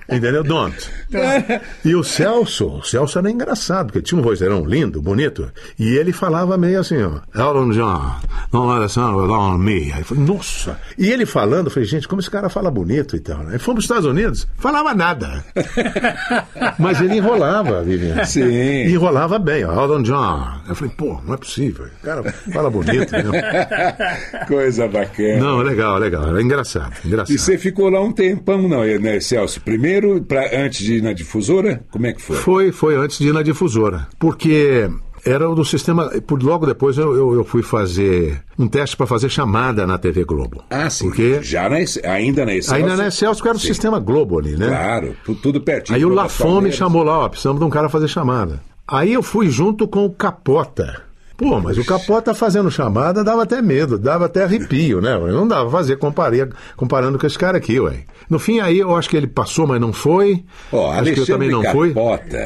[0.10, 0.44] Entendeu?
[0.44, 0.90] Don't.
[1.84, 6.12] E o Celso, o Celso era engraçado, porque tinha um vozeirão lindo, bonito, e ele
[6.12, 8.16] falava meio assim, ó, Elton John,
[8.52, 9.92] não Alessandro, on me.
[9.92, 10.80] Aí eu falei, nossa.
[10.98, 13.54] E ele falando, eu falei, gente, como esse cara fala bonito e tal, né?
[13.54, 15.44] Aí fomos para os Estados Unidos, falava nada.
[16.78, 18.24] Mas ele enrolava, Vivian.
[18.26, 18.44] Sim.
[18.44, 20.62] E enrolava bem, ó, Elton John.
[20.68, 21.86] Eu falei, pô, não é possível.
[21.86, 23.98] O cara fala bonito, né?
[24.48, 25.38] Coisa bacana.
[25.38, 26.28] Não, legal, legal.
[26.28, 27.36] Era engraçado, engraçado.
[27.36, 29.62] E você ficou lá um tempão, não, né, Celso?
[29.62, 31.84] Primeiro, pra, antes de ir na difusora?
[31.92, 32.36] Como é que foi?
[32.38, 34.08] Foi, foi antes de ir na difusora.
[34.20, 34.90] Porque
[35.26, 36.10] era o do sistema.
[36.26, 40.24] Por, logo depois eu, eu, eu fui fazer um teste para fazer chamada na TV
[40.24, 40.64] Globo.
[40.70, 41.06] Ah, sim.
[41.08, 41.78] Porque Já na,
[42.12, 42.76] ainda na Excelsior?
[42.90, 43.68] ainda na Excelsior, era o Sim.
[43.68, 44.68] sistema Globo ali, né?
[44.68, 45.96] Claro, tu- tudo pertinho.
[45.98, 48.62] Aí o Lafon me chamou lá, ó, precisamos de um cara fazer chamada.
[48.88, 51.04] Aí eu fui junto com o Capota.
[51.42, 55.18] Pô, mas o Capota fazendo chamada dava até medo, dava até arrepio, né?
[55.18, 58.04] Não dava pra fazer comparia, comparando com esse cara aqui, ué.
[58.30, 60.44] No fim, aí eu acho que ele passou, mas não foi.
[60.72, 61.90] Ó, acho que eu também não fui.
[61.90, 62.38] Capota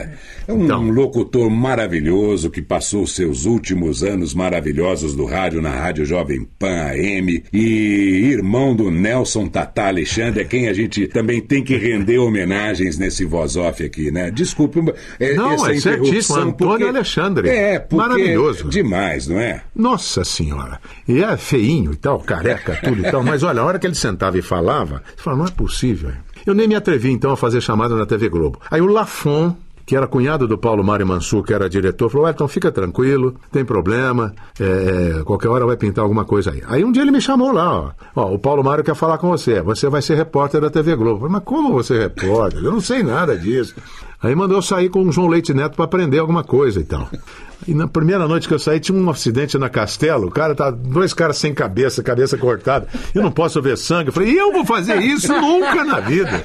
[0.48, 0.90] é um Então.
[0.90, 7.44] locutor maravilhoso que passou seus últimos anos maravilhosos do rádio na Rádio Jovem Pan AM
[7.54, 12.98] e irmão do Nelson Tatá Alexandre, a quem a gente também tem que render homenagens
[12.98, 14.32] nesse voz off aqui, né?
[14.32, 14.80] Desculpe
[15.20, 17.50] é, Não, essa é certíssimo, Antônio porque- Alexandre.
[17.50, 18.70] É, porque Maravilhoso.
[18.86, 19.64] Demais, não é?
[19.76, 20.80] Nossa senhora.
[21.08, 23.24] E é feinho e tal, careca, tudo e tal.
[23.24, 26.12] Mas olha, a hora que ele sentava e falava, você fala, não é possível.
[26.46, 28.60] Eu nem me atrevi então a fazer chamada na TV Globo.
[28.70, 32.48] Aí o Lafon, que era cunhado do Paulo Mário Mansur, que era diretor, falou: Elton,
[32.48, 36.62] fica tranquilo, tem problema, é, qualquer hora vai pintar alguma coisa aí.
[36.68, 39.30] Aí um dia ele me chamou lá, ó, ó, o Paulo Mário quer falar com
[39.30, 41.20] você, você vai ser repórter da TV Globo.
[41.20, 42.64] Falei, mas como você é repórter?
[42.64, 43.76] Eu não sei nada disso.
[44.22, 47.08] Aí mandou eu sair com o João Leite Neto para aprender alguma coisa e tal.
[47.68, 50.28] E na primeira noite que eu saí, tinha um acidente na Castelo.
[50.28, 50.70] O cara tá.
[50.72, 52.88] Dois caras sem cabeça, cabeça cortada.
[53.14, 54.10] Eu não posso ver sangue.
[54.10, 56.44] Eu falei, eu vou fazer isso nunca na vida.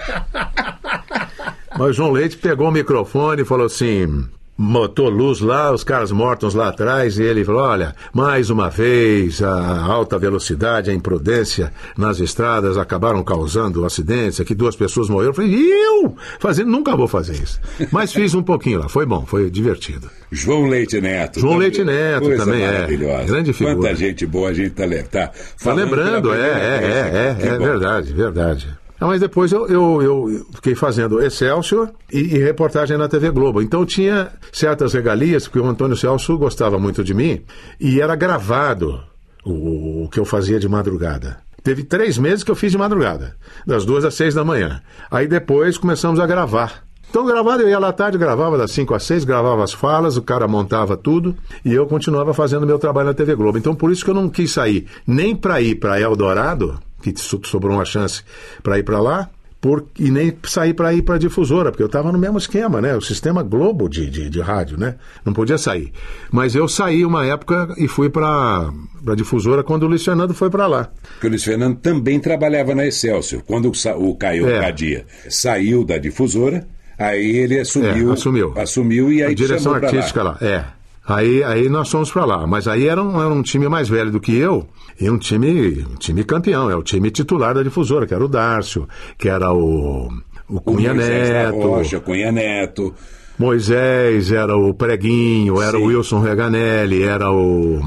[1.78, 4.24] Mas o João Leite pegou o microfone e falou assim.
[4.62, 9.42] Botou luz lá, os caras mortos lá atrás, e ele falou: Olha, mais uma vez
[9.42, 14.38] a alta velocidade, a imprudência nas estradas acabaram causando acidentes.
[14.38, 15.30] Aqui duas pessoas morreram.
[15.30, 16.14] Eu falei: Eu?
[16.38, 17.58] Fazendo, nunca vou fazer isso.
[17.90, 20.10] Mas fiz um pouquinho lá, foi bom, foi divertido.
[20.30, 21.40] João Leite Neto.
[21.40, 21.68] João também.
[21.70, 22.72] Leite Neto Coisa também é.
[22.72, 23.24] maravilhosa.
[23.24, 23.76] Grande figura.
[23.76, 25.32] Quanta gente boa a gente tá, tá
[25.64, 27.64] Tá lembrando, é, vez é, é, Que é, é bom.
[27.64, 28.79] verdade, verdade.
[29.00, 33.62] Ah, mas depois eu, eu, eu fiquei fazendo Excelsior e, e reportagem na TV Globo.
[33.62, 37.42] Então tinha certas regalias, porque o Antônio Celso gostava muito de mim,
[37.80, 39.02] e era gravado
[39.42, 41.38] o, o que eu fazia de madrugada.
[41.62, 43.36] Teve três meses que eu fiz de madrugada,
[43.66, 44.82] das duas às seis da manhã.
[45.10, 46.84] Aí depois começamos a gravar.
[47.10, 50.16] Então gravado, eu ia lá à tarde, gravava das 5 às 6, gravava as falas,
[50.16, 53.58] o cara montava tudo e eu continuava fazendo meu trabalho na TV Globo.
[53.58, 57.40] Então por isso que eu não quis sair nem para ir para Eldorado, que so-
[57.44, 58.22] sobrou uma chance
[58.62, 59.28] para ir para lá,
[59.60, 62.96] por, e nem sair para ir para difusora, porque eu estava no mesmo esquema, né?
[62.96, 64.94] O sistema Globo de, de, de rádio, né?
[65.22, 65.92] Não podia sair.
[66.30, 68.70] Mas eu saí uma época e fui para
[69.06, 70.88] a difusora quando o Luiz Fernando foi para lá.
[71.14, 73.42] Porque o Luiz Fernando também trabalhava na Excelsior.
[73.42, 74.60] Quando o, o Caio É.
[74.60, 76.66] Cadia saiu da difusora,
[77.00, 78.10] aí ele assumiu.
[78.10, 78.54] É, assumiu.
[78.56, 79.86] Assumiu e aí a direção pra lá.
[79.88, 80.38] artística lá.
[80.40, 80.64] É.
[81.06, 82.46] Aí, aí nós fomos para lá.
[82.46, 84.68] Mas aí era um, era um time mais velho do que eu
[85.00, 86.70] e um time, um time campeão.
[86.70, 90.08] É o time titular da difusora, que era o Dárcio, que era o,
[90.48, 92.94] o O Cunha da Neto, Rocha, Cunha Neto.
[93.38, 95.84] Moisés, era o Preguinho, era Sim.
[95.84, 97.80] o Wilson Reganelli, era o.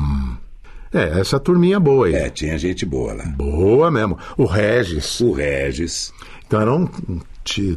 [0.91, 2.15] É, essa turminha boa aí.
[2.15, 3.23] É, tinha gente boa lá.
[3.37, 4.17] Boa mesmo.
[4.35, 5.21] O Regis.
[5.21, 6.11] O Regis.
[6.45, 6.87] Então era um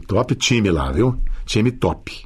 [0.06, 1.16] top time lá, viu?
[1.44, 2.24] Time top.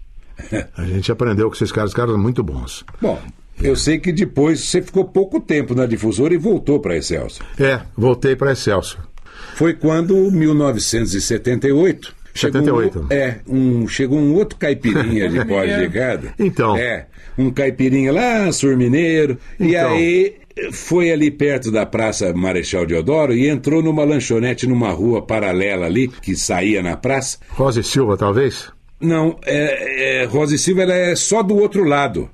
[0.76, 2.84] A gente aprendeu com esses caras, os caras muito bons.
[3.00, 3.20] Bom,
[3.62, 7.46] eu sei que depois você ficou pouco tempo na difusora e voltou para a Excelsior.
[7.58, 9.06] É, voltei para Excelsior.
[9.54, 12.14] Foi quando, 1978.
[12.34, 13.00] chegou 78.
[13.00, 16.32] Um, é, um, chegou um outro caipirinha de pós-chegada.
[16.38, 16.76] Então.
[16.76, 19.38] É, um caipirinha lá, surmineiro.
[19.58, 19.92] E Então.
[19.92, 20.36] aí
[20.72, 26.08] foi ali perto da Praça Marechal Deodoro e entrou numa lanchonete numa rua paralela ali,
[26.08, 27.38] que saía na praça.
[27.50, 28.68] Rosa e Silva, talvez?
[29.00, 32.28] Não, é, é, Rosa e Silva ela é só do outro lado.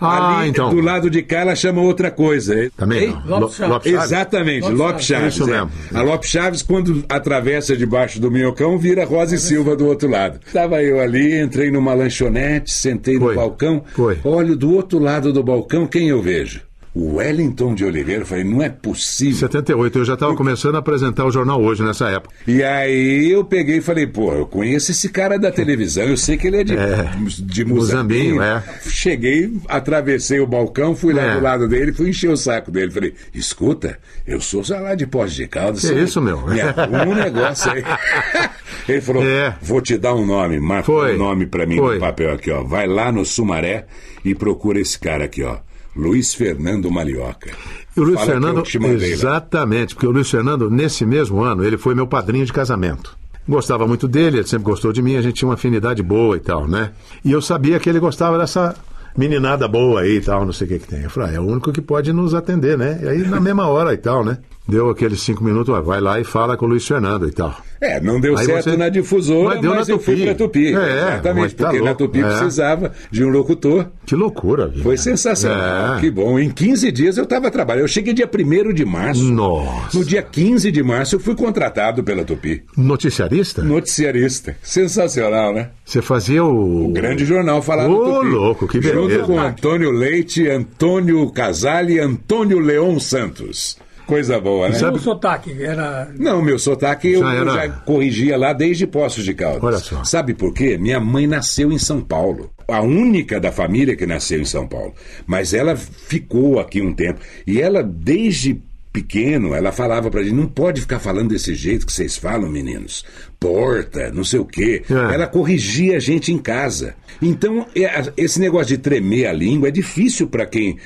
[0.00, 0.70] Ah, ali, então.
[0.70, 2.70] do lado de cá, ela chama outra coisa.
[2.76, 3.16] Também.
[3.26, 3.92] Lopes Chaves.
[3.92, 5.34] Exatamente, Lopes Lopes Chaves.
[5.34, 5.52] Isso é.
[5.52, 5.70] mesmo.
[5.94, 10.40] A Lopes Chaves, quando atravessa debaixo do minhocão, vira Rosa e Silva do outro lado.
[10.46, 13.34] Estava eu ali, entrei numa lanchonete, sentei Foi.
[13.34, 13.84] no balcão.
[13.94, 14.18] Foi.
[14.24, 16.60] Olho do outro lado do balcão, quem eu vejo?
[16.94, 18.22] O Wellington de Oliveira.
[18.22, 19.36] Eu falei, não é possível.
[19.38, 22.32] 78, eu já estava começando a apresentar o jornal hoje nessa época.
[22.46, 26.36] E aí eu peguei e falei, pô, eu conheço esse cara da televisão, eu sei
[26.36, 28.42] que ele é de, É, de Muzambinho, Muzambinho.
[28.42, 28.62] é.
[28.88, 31.34] Cheguei, atravessei o balcão, fui lá É.
[31.34, 32.92] do lado dele, fui encher o saco dele.
[32.92, 35.80] Falei, escuta, eu sou lá de Poços de Caldas.
[35.80, 36.46] Que você isso, meu?
[36.46, 37.82] Me arruma um negócio aí.
[38.88, 39.56] Ele falou: É.
[39.62, 41.94] vou te dar um nome, marca um nome pra mim Foi.
[41.94, 42.62] no papel aqui, ó.
[42.62, 43.86] Vai lá no Sumaré
[44.24, 45.56] e procura esse cara aqui, ó.
[45.96, 47.50] Luiz Fernando Malioca.
[47.96, 48.26] E o Luiz Fala
[48.62, 52.52] que Fernando, exatamente, porque o Luiz Fernando, nesse mesmo ano, ele foi meu padrinho de
[52.52, 53.16] casamento.
[53.46, 56.40] Gostava muito dele, ele sempre gostou de mim, a gente tinha uma afinidade boa e
[56.40, 56.92] tal, né?
[57.24, 58.74] E eu sabia que ele gostava dessa
[59.16, 61.02] meninada boa aí e tal, não sei o que que tem.
[61.02, 63.00] Eu falei, ah, é o único que pode nos atender, né?
[63.02, 64.38] E aí, na mesma hora e tal, né?
[64.66, 67.54] Deu aqueles cinco minutos, vai lá e fala com o Luiz Fernando e tal.
[67.82, 70.34] É, não deu Aí certo você- na difusora, Mas mas, deu na eu fui pra
[70.34, 70.68] Tupi.
[70.68, 72.22] É, mas Exatamente, tá porque na louco, Tupi é.
[72.24, 73.86] precisava de um locutor.
[74.06, 74.82] Que loucura, viu?
[74.82, 75.96] Foi sensacional.
[75.98, 76.00] É.
[76.00, 76.38] Que bom.
[76.38, 77.82] Em 15 dias eu estava trabalhando.
[77.84, 79.24] Eu cheguei dia 1 de março.
[79.24, 79.98] Nossa.
[79.98, 82.62] No dia 15 de março eu fui contratado pela Tupi.
[82.74, 83.62] Noticiarista?
[83.62, 84.56] Noticiarista.
[84.62, 85.68] Sensacional, né?
[85.84, 86.86] Você fazia o.
[86.86, 88.26] O grande jornal falava Ô, Tupi.
[88.28, 89.24] louco, que Junto beleza.
[89.24, 93.76] com Antônio Leite, Antônio Casale e Antônio Leon Santos.
[94.06, 94.76] Coisa boa, né?
[94.90, 96.10] O sotaque era.
[96.18, 99.62] Não, meu sotaque eu, Já eu era- já corrigia lá desde Poços de Caldas.
[99.62, 100.04] Olha só.
[100.04, 100.76] Sabe por quê?
[100.76, 102.50] Minha mãe nasceu em São Paulo.
[102.68, 104.94] A única da família que nasceu em São Paulo.
[105.26, 107.20] Mas ela ficou aqui um tempo.
[107.46, 108.60] E ela, desde
[108.92, 113.04] pequeno, ela falava pra gente: não pode ficar falando desse jeito que vocês falam, meninos.
[113.38, 114.82] Porta, não sei o quê.
[114.88, 115.14] É.
[115.14, 116.94] Ela corrigia a gente em casa.
[117.20, 120.78] Então, é- esse negócio de tremer a língua é difícil pra quem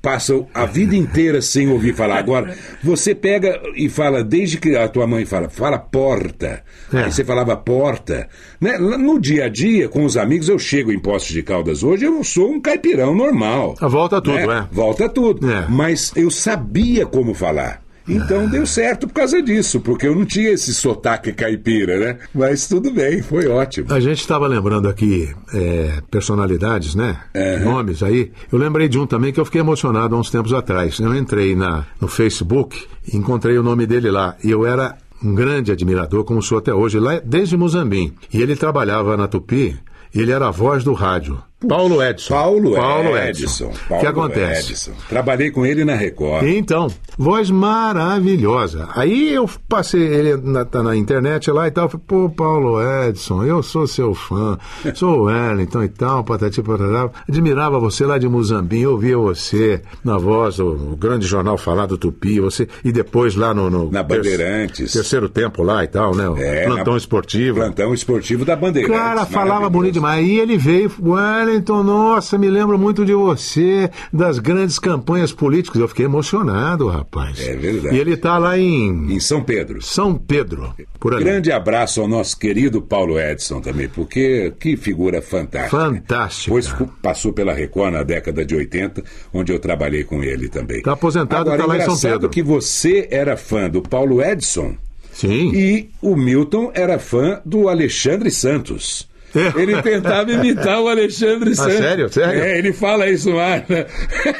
[0.00, 2.18] passa a vida inteira sem ouvir falar.
[2.18, 6.62] Agora, você pega e fala, desde que a tua mãe fala, fala porta.
[6.92, 7.04] É.
[7.04, 8.28] Aí você falava porta.
[8.60, 8.76] Né?
[8.78, 12.22] No dia a dia, com os amigos, eu chego em Poços de Caldas hoje, eu
[12.24, 13.76] sou um caipirão normal.
[13.80, 14.66] Volta tudo, né?
[14.70, 14.74] é.
[14.74, 15.50] Volta tudo.
[15.50, 15.66] É.
[15.68, 17.82] Mas eu sabia como falar.
[18.08, 22.18] Então deu certo por causa disso, porque eu não tinha esse sotaque caipira, né?
[22.34, 23.92] Mas tudo bem, foi ótimo.
[23.92, 27.20] A gente estava lembrando aqui é, personalidades, né?
[27.64, 28.32] Nomes aí.
[28.50, 30.98] Eu lembrei de um também que eu fiquei emocionado há uns tempos atrás.
[30.98, 34.36] Eu entrei na, no Facebook e encontrei o nome dele lá.
[34.42, 38.12] E eu era um grande admirador, como sou até hoje, lá desde Muzambim.
[38.32, 39.78] E ele trabalhava na Tupi,
[40.14, 41.40] e ele era a voz do rádio.
[41.68, 42.34] Paulo Edson.
[42.34, 43.66] Paulo, Paulo Edson.
[43.66, 44.72] O Paulo que acontece?
[44.72, 44.92] Edson.
[45.08, 46.44] Trabalhei com ele na Record.
[46.46, 48.88] Então, voz maravilhosa.
[48.94, 51.88] Aí eu passei ele na, tá na internet lá e tal.
[51.88, 54.58] Falei, pô, Paulo Edson, eu sou seu fã,
[54.94, 57.10] sou o Wellington e tal, patati patatá.
[57.28, 62.68] Admirava você lá de Muzambinho, ouvia você na voz do, grande jornal falado Tupi, você,
[62.84, 63.70] e depois lá no.
[63.70, 64.92] no Na Bandeirantes.
[64.92, 66.24] terceiro tempo lá e tal, né?
[66.38, 67.56] É, plantão na- esportivo.
[67.58, 68.96] Plantão esportivo da Bandeirantes.
[68.98, 70.12] Cara, falava bonito demais.
[70.12, 75.80] Aí ele veio, Wellington, nossa, me lembro muito de você, das grandes campanhas políticas.
[75.80, 77.40] Eu fiquei emocionado, rapaz.
[77.40, 77.94] É verdade.
[77.96, 79.82] E ele tá lá em Em São Pedro.
[79.82, 81.24] São Pedro, por ali.
[81.24, 85.76] Grande abraço ao nosso querido Paulo Edson também, porque que figura fantástica.
[85.76, 86.44] Fantástica.
[86.46, 90.82] Depois fu- passou pela Record na década de 80, onde eu trabalhei com ele também.
[90.82, 92.28] Tá aposentado, Agora, tá lá em São Pedro.
[92.30, 94.74] que você era fã do Paulo Edson
[95.12, 95.52] Sim.
[95.54, 99.10] e o Milton era fã do Alexandre Santos.
[99.34, 99.52] É.
[99.60, 101.74] Ele tentava imitar o Alexandre Santos.
[101.74, 102.08] sério?
[102.12, 102.42] Sério?
[102.42, 103.66] É, ele fala isso mais.
[103.68, 103.86] né?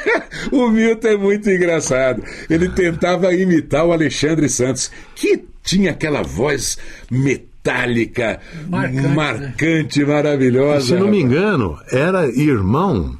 [0.51, 2.23] o Milton é muito engraçado.
[2.49, 6.77] Ele tentava imitar o Alexandre Santos, que tinha aquela voz
[7.09, 10.87] metálica, Marcante, marcante, maravilhosa.
[10.87, 13.17] Se não me engano, era irmão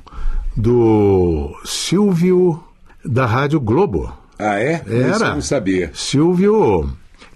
[0.56, 2.62] do Silvio
[3.06, 4.12] da Rádio Globo.
[4.38, 4.82] Ah, é?
[4.86, 5.34] Isso eu Era.
[5.34, 5.92] não sabia.
[5.94, 6.90] Silvio,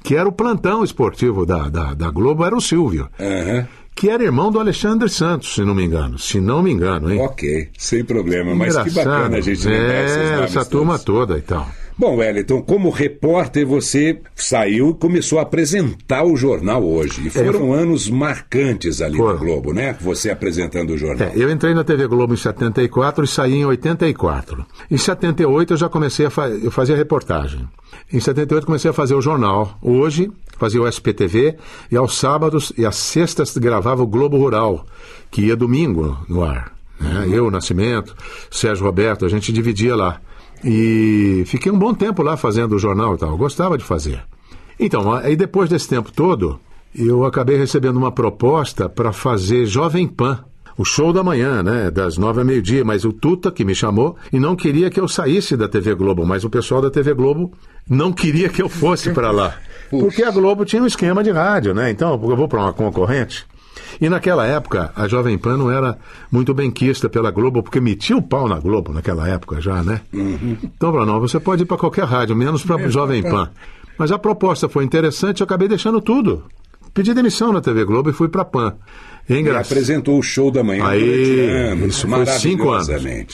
[0.04, 3.08] que era o plantão esportivo da, da, da Globo, era o Silvio.
[3.20, 3.68] Aham.
[3.98, 6.20] Que era irmão do Alexandre Santos, se não me engano.
[6.20, 7.20] Se não me engano, hein?
[7.20, 8.54] Ok, sem problema.
[8.54, 11.68] Mas que bacana a gente lembrar É, essa turma toda e tal.
[12.00, 17.26] Bom, Wellington, como repórter, você saiu e começou a apresentar o jornal hoje.
[17.26, 19.34] E foram anos marcantes ali Foram.
[19.34, 19.98] no Globo, né?
[20.02, 21.30] Você apresentando o jornal.
[21.30, 24.64] É, eu entrei na TV Globo em 74 e saí em 84.
[24.92, 27.68] Em 78 eu já comecei a fa eu fazia reportagem.
[28.14, 29.76] Em 78 comecei a fazer o jornal.
[29.82, 31.56] Hoje fazia o SPTV
[31.92, 34.86] e aos sábados e às sextas gravava o Globo Rural,
[35.32, 36.74] que ia domingo no ar.
[37.00, 37.28] né?
[37.32, 38.16] Eu, Nascimento,
[38.52, 40.22] Sérgio Roberto, a gente dividia lá.
[40.64, 43.30] E fiquei um bom tempo lá fazendo o jornal e tal.
[43.30, 44.22] Eu gostava de fazer.
[44.80, 46.60] Então, aí depois desse tempo todo,
[46.96, 50.44] eu acabei recebendo uma proposta para fazer Jovem Pan.
[50.78, 51.90] O show da manhã, né?
[51.90, 55.08] Das nove a meio-dia, mas o Tuta que me chamou e não queria que eu
[55.08, 57.52] saísse da TV Globo, mas o pessoal da TV Globo
[57.90, 59.56] não queria que eu fosse para lá.
[59.90, 61.90] Porque a Globo tinha um esquema de rádio, né?
[61.90, 63.48] Então, eu vou para uma concorrente.
[64.00, 65.98] E naquela época, a Jovem Pan não era
[66.32, 70.02] muito benquista pela Globo, porque metia o pau na Globo naquela época já, né?
[70.14, 73.50] Então, falou, não, você pode ir para qualquer rádio, menos para Jovem Pan.
[73.98, 76.44] Mas a proposta foi interessante, eu acabei deixando tudo.
[76.94, 78.76] Pedi demissão na TV Globo e fui para Pan.
[79.30, 79.66] É E engraçado.
[79.74, 81.96] apresentou o show da manhã Aí, anos.
[81.98, 82.88] isso foi cinco anos.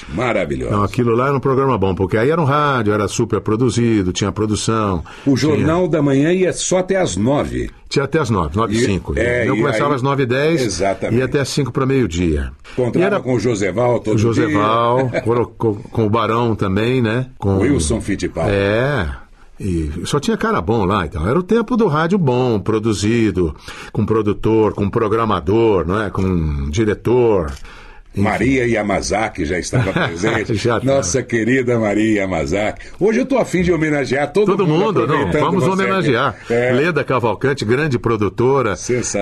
[0.10, 0.72] Maravilhoso.
[0.72, 4.12] Não, aquilo lá era um programa bom, porque aí era um rádio, era super produzido,
[4.12, 5.04] tinha produção.
[5.26, 7.68] O Jornal da Manhã ia só até às nove.
[7.68, 9.14] Tinha, tinha até as nove, nove e cinco.
[9.16, 11.20] é, Eu começava aí- às nove e dez Exatamente.
[11.20, 12.52] e até às cinco para meio-dia.
[12.74, 15.12] Encontrava era com o Joseval todo o Joseval,
[15.58, 17.28] com- com o Barão também, né?
[17.38, 18.52] Com Wilson Fittipaldi.
[18.52, 19.08] É.
[19.60, 21.28] E só tinha cara bom lá, então.
[21.28, 23.56] Era o tempo do rádio bom, produzido,
[23.92, 26.10] com produtor, com programador, não é?
[26.10, 27.52] Com diretor.
[28.14, 28.22] Enfim.
[28.22, 30.54] Maria Yamazaki já estava presente.
[30.56, 30.86] Já tá.
[30.86, 32.86] Nossa querida Maria Yamazaki.
[33.00, 36.36] Hoje eu estou afim de homenagear todo, Todo mundo, não, aproveitando vamos homenagear.
[36.50, 36.72] É.
[36.72, 38.76] Leda Cavalcante, grande produtora,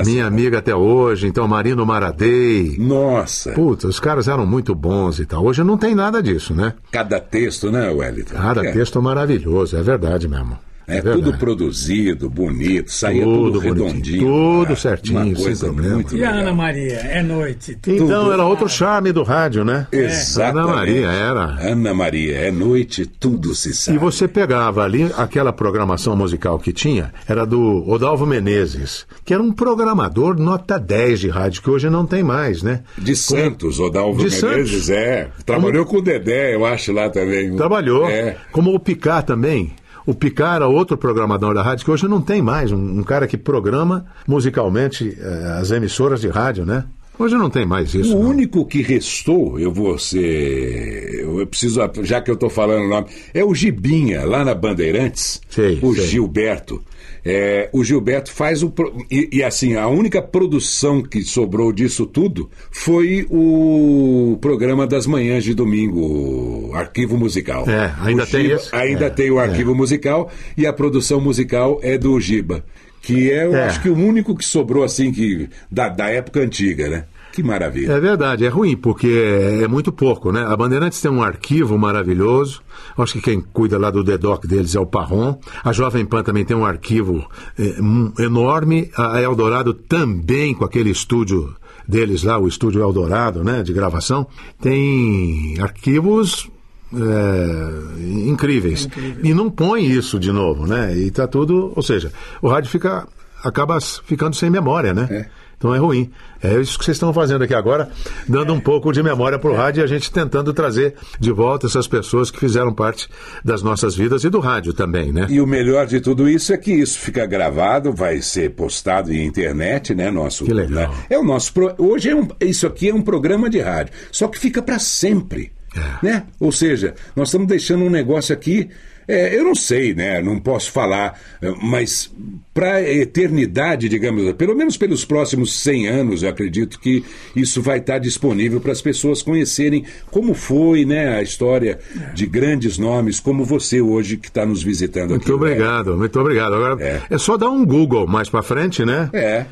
[0.05, 2.75] minha amiga até hoje, então Marino Maradei.
[2.77, 5.43] Nossa, Putz, os caras eram muito bons e tal.
[5.45, 6.73] Hoje não tem nada disso, né?
[6.91, 8.35] cada texto, né, Wellington?
[8.35, 10.57] Cada é, texto maravilhoso, é verdade mesmo.
[10.87, 11.21] É, verdade.
[11.21, 14.19] tudo produzido, bonito, saía tudo, Tudo redondinho.
[14.19, 15.95] tudo Ah, certinho, Uma sem coisa problema.
[15.95, 16.41] muito E a legal.
[16.41, 16.93] Ana Maria?
[16.97, 17.75] É noite.
[17.81, 17.95] tudo.
[18.03, 19.87] Então era outro charme do rádio, né?
[19.91, 20.59] Exatamente.
[20.65, 21.41] Ana Maria era.
[21.71, 23.97] Ana Maria, é noite, tudo se sabe.
[23.97, 29.41] E você pegava ali aquela programação musical que tinha, era do Odalvo Menezes, que era
[29.41, 32.81] um programador nota 10 de rádio, que hoje não tem mais, né?
[32.97, 34.39] De Santos, Odalvo De Menezes,
[34.85, 34.89] Santos.
[34.89, 35.29] é.
[35.45, 37.55] Trabalhou com o Dedé, eu acho, lá também.
[37.55, 38.09] Trabalhou.
[38.09, 38.35] É.
[38.51, 39.71] Como o Picard também.
[40.05, 42.71] O Picard era outro programador da rádio, que hoje não tem mais.
[42.71, 46.85] Um, um cara que programa musicalmente eh, as emissoras de rádio, né?
[47.19, 48.17] Hoje não tem mais isso.
[48.17, 48.29] O não.
[48.29, 51.10] único que restou, eu vou ser.
[51.39, 55.41] Eu preciso, já que eu estou falando o nome, é o Gibinha, lá na Bandeirantes.
[55.49, 56.07] Sei, o sei.
[56.07, 56.81] Gilberto.
[57.23, 58.73] É, o Gilberto faz o.
[59.11, 65.43] E, e, assim, a única produção que sobrou disso tudo foi o programa das manhãs
[65.43, 67.69] de domingo, Arquivo Musical.
[67.69, 68.75] É, ainda O tem Giba- esse?
[68.75, 72.63] Ainda É, tem o Arquivo Musical e a produção musical é do Giba.
[73.03, 73.63] Que é, eu É.
[73.65, 77.05] acho que o único que sobrou, assim, que da, da época antiga, né?
[77.31, 77.93] Que maravilha.
[77.93, 80.45] É verdade, é ruim, porque é, é muito pouco, né?
[80.45, 82.61] A Bandeirantes tem um arquivo maravilhoso.
[82.97, 85.39] Acho que quem cuida lá do DEDOC deles é o Parron.
[85.63, 87.25] A Jovem Pan também tem um arquivo
[87.57, 88.91] é, enorme.
[88.97, 91.55] A Eldorado também, com aquele estúdio
[91.87, 93.63] deles lá, o estúdio Eldorado, né?
[93.63, 94.27] De gravação.
[94.61, 96.49] Tem arquivos.
[96.93, 98.87] é, incríveis.
[99.23, 100.95] E não põe isso de novo, né?
[100.97, 101.71] E tá tudo.
[101.75, 103.07] Ou seja, o rádio fica.
[103.43, 105.07] acaba ficando sem memória, né?
[105.09, 105.40] É.
[105.61, 106.09] Então é ruim.
[106.41, 107.87] É isso que vocês estão fazendo aqui agora,
[108.27, 111.67] dando um pouco de memória para o rádio e a gente tentando trazer de volta
[111.67, 113.07] essas pessoas que fizeram parte
[113.45, 115.27] das nossas vidas e do rádio também, né?
[115.29, 119.23] E o melhor de tudo isso é que isso fica gravado, vai ser postado em
[119.23, 120.09] internet, né?
[120.09, 120.89] Nosso, Que legal.
[120.89, 120.97] né?
[121.11, 121.53] É o nosso.
[121.53, 124.79] pro- Hoje é um, isso aqui é um programa de rádio, só que fica para
[124.79, 125.79] sempre, É.
[126.05, 126.23] né?
[126.39, 128.67] Ou seja, nós estamos deixando um negócio aqui.
[129.13, 130.21] É, eu não sei, né?
[130.21, 132.11] Não posso falar, é, mas
[132.53, 137.03] para a eternidade, digamos, pelo menos pelos próximos 100 anos, eu acredito que
[137.35, 141.79] isso vai estar disponível para as pessoas conhecerem como foi, né, a história
[142.13, 145.29] de grandes nomes, como você hoje que está nos visitando aqui.
[145.29, 146.55] Muito obrigado, muito obrigado.
[146.55, 147.01] Agora É.
[147.09, 149.09] é, só dar um Google mais para frente, né?
[149.13, 149.45] É.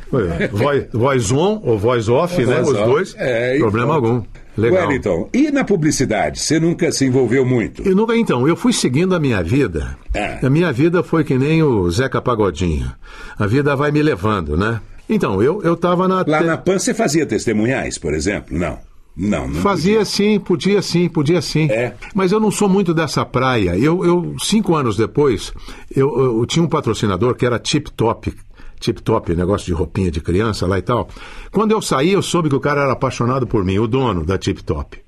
[0.52, 2.60] Voice, voice on ou voice off, né?
[2.62, 3.10] Os Voz dois.
[3.14, 3.18] off.
[3.24, 4.06] É, problema pronto.
[4.08, 4.26] algum.
[4.58, 4.88] Legal.
[4.88, 6.40] Wellington, e na publicidade?
[6.40, 7.82] Você nunca se envolveu muito?
[7.88, 9.98] Eu nunca, então, eu fui seguindo a minha vida.
[10.14, 10.46] É.
[10.46, 12.92] A minha vida foi que nem o Zeca Pagodinho.
[13.38, 14.82] A vida vai me levando, né?
[15.08, 16.24] Então, eu, eu tava na.
[16.28, 18.58] Lá te- na PAN você fazia testemunhais, por exemplo?
[18.58, 18.78] Não.
[19.18, 19.62] Não, não.
[19.62, 21.68] Fazia sim, podia sim, podia sim.
[21.70, 21.94] É.
[22.16, 23.76] Mas eu não sou muito dessa praia.
[23.78, 25.52] Eu, eu cinco anos depois,
[25.94, 28.34] eu, eu tinha um patrocinador que era Tip Top.
[28.80, 31.10] Tip Top, negócio de roupinha de criança lá e tal.
[31.52, 34.38] Quando eu saí, eu soube que o cara era apaixonado por mim, o dono da
[34.38, 35.00] Tip Top.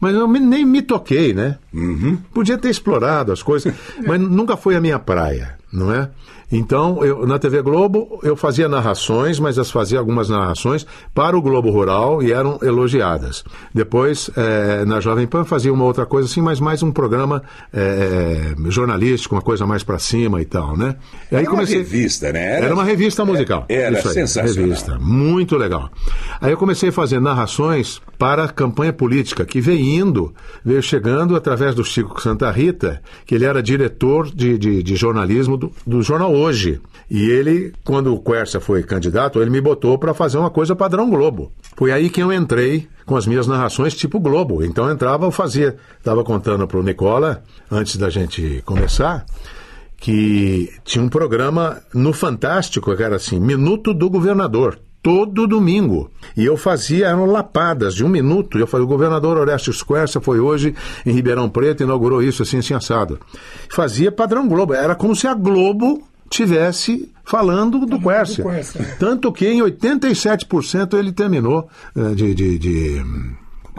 [0.00, 1.58] Mas eu nem me toquei, né?
[2.32, 3.74] Podia ter explorado as coisas,
[4.06, 6.10] mas nunca foi a minha praia, não é?
[6.50, 11.42] Então, eu, na TV Globo, eu fazia narrações, mas eu fazia algumas narrações para o
[11.42, 13.44] Globo Rural e eram elogiadas.
[13.74, 18.54] Depois, eh, na Jovem Pan, fazia uma outra coisa assim, mas mais um programa eh,
[18.68, 20.96] jornalístico, uma coisa mais para cima e tal, né?
[21.30, 22.44] E aí Era uma revista, né?
[22.56, 23.66] Era- Era, uma revista musical.
[23.68, 24.54] Era Isso aí, sensacional.
[24.68, 25.90] Revista, muito legal.
[26.40, 30.34] Aí eu comecei a fazer narrações para a campanha política, que veio indo,
[30.64, 35.56] veio chegando através do Chico Santa Rita, que ele era diretor de, de, de jornalismo
[35.56, 36.80] do, do jornal Hoje.
[37.10, 41.10] E ele, quando o Quercia foi candidato, ele me botou para fazer uma coisa padrão
[41.10, 41.50] Globo.
[41.76, 44.62] Foi aí que eu entrei com as minhas narrações tipo Globo.
[44.62, 45.76] Então eu entrava, eu fazia.
[45.98, 49.24] Estava contando para o Nicola, antes da gente começar,
[49.96, 56.10] que tinha um programa no Fantástico, que era assim, Minuto do Governador, todo domingo.
[56.36, 58.58] E eu fazia, eram lapadas de um minuto.
[58.58, 60.74] Eu falei, o governador Orestes Quercia foi hoje
[61.06, 63.18] em Ribeirão Preto, inaugurou isso assim, assim, assado.
[63.70, 64.74] Fazia padrão Globo.
[64.74, 68.44] Era como se a Globo tivesse falando do Quercia.
[68.44, 68.96] Quercia.
[68.98, 73.02] Tanto que em 87% ele terminou eh, de- de- de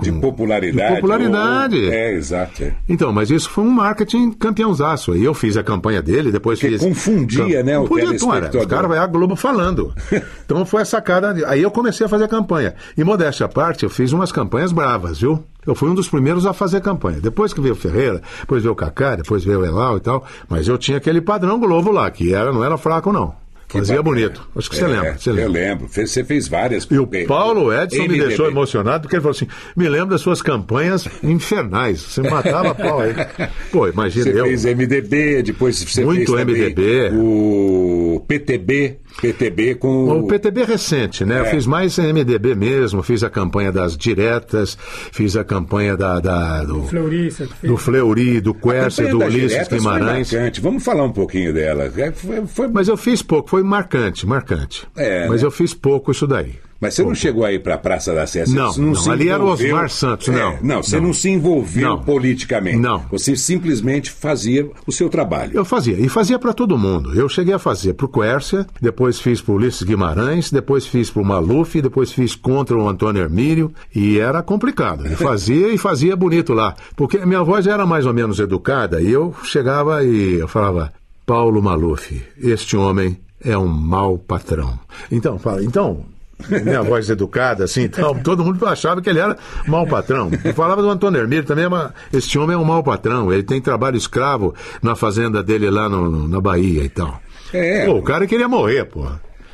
[0.02, 0.90] De popularidade.
[0.96, 1.76] De popularidade.
[1.78, 2.64] ou- É, exato.
[2.64, 2.74] é.
[2.88, 5.12] Então, mas isso foi um marketing campeãozaço.
[5.12, 6.88] Aí eu fiz a campanha dele, depois Porque fiz.
[6.88, 8.62] confundia, né, o Não podia, telespectador.
[8.62, 9.94] Os caras vai a Globo falando.
[10.46, 11.36] então foi a sacada.
[11.48, 12.76] Aí eu comecei a fazer a campanha.
[12.98, 15.44] E modéstia à parte, eu fiz umas campanhas bravas, viu?
[15.70, 17.20] Eu fui um dos primeiros a fazer campanha.
[17.22, 20.26] Depois que veio o Ferreira, depois veio o Kaká, depois veio o Elal e tal.
[20.50, 23.34] Mas eu tinha aquele padrão Globo lá, que era, não era fraco, não.
[23.72, 24.50] Fazia bonito.
[24.56, 25.16] Acho que você É, lembra.
[25.16, 25.52] Você Eu lembra.
[25.52, 25.88] lembro.
[25.88, 26.88] Fez- Você fez várias.
[26.90, 28.28] E o Paulo Edson me MDB.
[28.30, 29.46] deixou emocionado porque ele falou assim:
[29.78, 32.02] me lembra das suas campanhas infernais.
[32.02, 33.14] Você matava pau aí.
[33.72, 34.46] Pô, imagina Você eu.
[34.46, 37.12] fez MDB, depois você Muito fez MDB.
[37.14, 41.40] o PTB, PTB com O PTB recente, né?
[41.40, 41.50] Eu É.
[41.50, 44.78] fiz mais MDB mesmo, fiz a campanha das diretas,
[45.12, 47.30] fiz a campanha da, da- do, Fleury,
[47.64, 50.30] do Fleury, do A Quercia, campanha do Ulisses Guimarães.
[50.30, 50.62] Foi marcante.
[50.62, 51.92] Vamos falar um pouquinho dela.
[51.98, 54.88] É, Foi, foi- Mas eu fiz pouco, foi marcante, marcante.
[54.96, 55.48] É, Mas né?
[55.48, 56.54] eu fiz pouco isso daí.
[56.82, 58.46] Mas você não chegou aí para a Praça da Sé?
[58.46, 60.58] você Não, não, se ali era o envolveu- Osmar Santos, É, não.
[60.62, 61.08] Não, você Não.
[61.08, 62.00] não, se envolveu Não.
[62.04, 62.78] politicamente.
[62.78, 63.00] Não.
[63.12, 65.52] Você simplesmente fazia o seu trabalho.
[65.54, 67.14] Eu fazia, e fazia para todo mundo.
[67.14, 71.82] Eu cheguei a fazer pro Quércia, depois fiz pro Ulisses Guimarães, depois fiz pro Maluf,
[71.82, 75.06] depois fiz contra o Antônio Hermílio, e era complicado.
[75.06, 79.12] Eu fazia e fazia bonito lá, porque minha voz era mais ou menos educada, e
[79.12, 80.94] eu chegava e eu falava,
[81.26, 84.80] Paulo Maluf, este homem é um mau patrão.
[85.12, 86.06] Então, fala, então,
[86.48, 89.38] minha voz educada, assim, então, todo mundo achava que ele era
[89.68, 90.30] mau patrão.
[90.44, 93.60] Eu falava do Antônio Hermílio também, mas este homem é um mau patrão, ele tem
[93.62, 97.20] trabalho escravo na fazenda dele lá no- no- na Bahia e tal.
[97.54, 97.86] É.
[97.86, 99.06] Pô, o cara queria morrer, pô.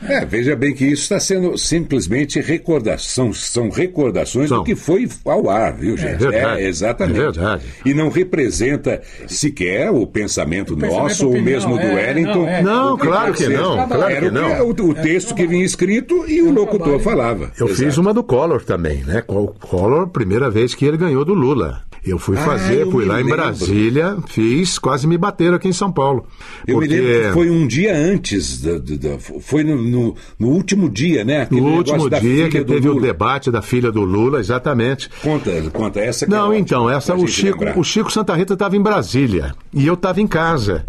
[0.04, 4.60] É, veja bem que isso está sendo simplesmente recordação, são recordações São.
[4.60, 6.20] do que foi ao ar, viu, gente?
[6.20, 7.20] verdade, exatamente.
[7.20, 7.64] é verdade.
[7.86, 12.34] E não representa sequer o pensamento, pensamento, nosso ou mesmo do é, Wellington.
[12.44, 12.62] não, é.
[12.62, 14.68] Não, claro que não, claro Era que o, não.
[14.68, 17.52] o, o texto que vinha escrito e o locutor falava.
[17.58, 17.84] Eu Exato.
[17.84, 19.24] fiz uma do Collor também, né?
[19.28, 21.82] O Collor, primeira vez que ele ganhou do Lula.
[22.06, 23.36] Eu fui Ah, fazer, eu fui lá em lembro.
[23.38, 26.28] Brasília, fiz, quase me bateram aqui em São Paulo.
[26.68, 26.94] Eu porque...
[26.94, 31.24] me lembro que foi um dia antes, da, da- foi no, no- no último dia,
[31.26, 31.42] né?
[31.42, 33.08] Aquele No último dia que teve o Lula.
[33.08, 35.10] debate da filha do Lula, exatamente.
[35.24, 37.80] Conta, conta essa que é Não, ótima, então, essa o Chico, lembrar.
[37.80, 40.86] o Chico Santa Rita estava em Brasília e eu estava em casa,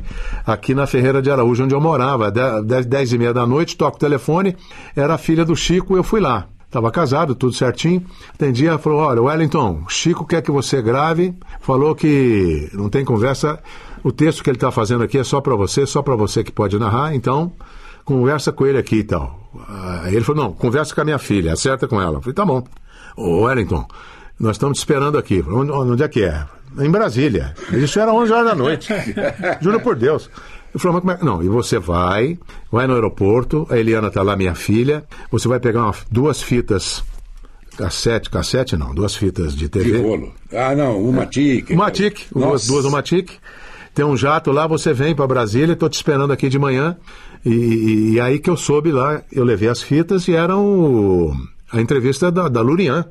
[0.47, 2.31] aqui na Ferreira de Araújo, onde eu morava.
[2.31, 4.55] De- Dez, dez e meia da noite, toco o telefone,
[4.95, 6.47] era a filha do Chico, eu fui lá.
[6.77, 8.05] Estava casado, tudo certinho.
[8.35, 11.35] Atendi, ela falou: Olha, Wellington, o Chico quer que você grave.
[11.59, 13.59] Falou que não tem conversa.
[14.05, 16.53] O texto que ele está fazendo aqui é só para você, só para você que
[16.53, 17.15] pode narrar.
[17.15, 17.51] Então,
[18.05, 19.41] conversa com ele aqui e tal.
[20.03, 22.19] Aí ele falou: Não, conversa com a minha filha, acerta com ela.
[22.19, 22.63] Eu falei: Tá bom.
[23.17, 23.89] Ô, Wellington,
[24.39, 25.43] nós estamos te esperando aqui.
[25.49, 26.45] Onde, onde é que é?
[26.79, 27.55] Em Brasília.
[27.73, 28.93] Isso era 11 horas da noite.
[29.63, 30.29] Juro por Deus.
[30.77, 31.35] Eu falei, mas como é.
[31.37, 32.39] Não, e você vai,
[32.71, 37.03] vai no aeroporto, a Eliana está lá, minha filha, você vai pegar uma- duas fitas,
[37.79, 39.93] cassete, cassete não, duas fitas de TV.
[39.93, 40.35] De rolo.
[40.53, 41.73] Ah, não, uma tique.
[41.73, 43.35] Uma tique, duas, duas uma tique.
[43.95, 46.97] Tem um jato lá, você vem para Brasília, estou te esperando aqui de manhã.
[47.45, 51.35] E, e- e aí que eu soube lá, eu levei as fitas e eram o-
[51.73, 53.07] a entrevista da, da Lurian.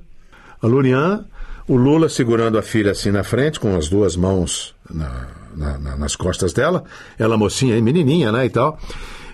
[0.61, 1.25] A Lurian,
[1.67, 5.95] o Lula segurando a filha assim na frente, com as duas mãos na- na- na-
[5.97, 6.83] nas costas dela,
[7.17, 8.77] ela mocinha, aí, menininha, né, e tal.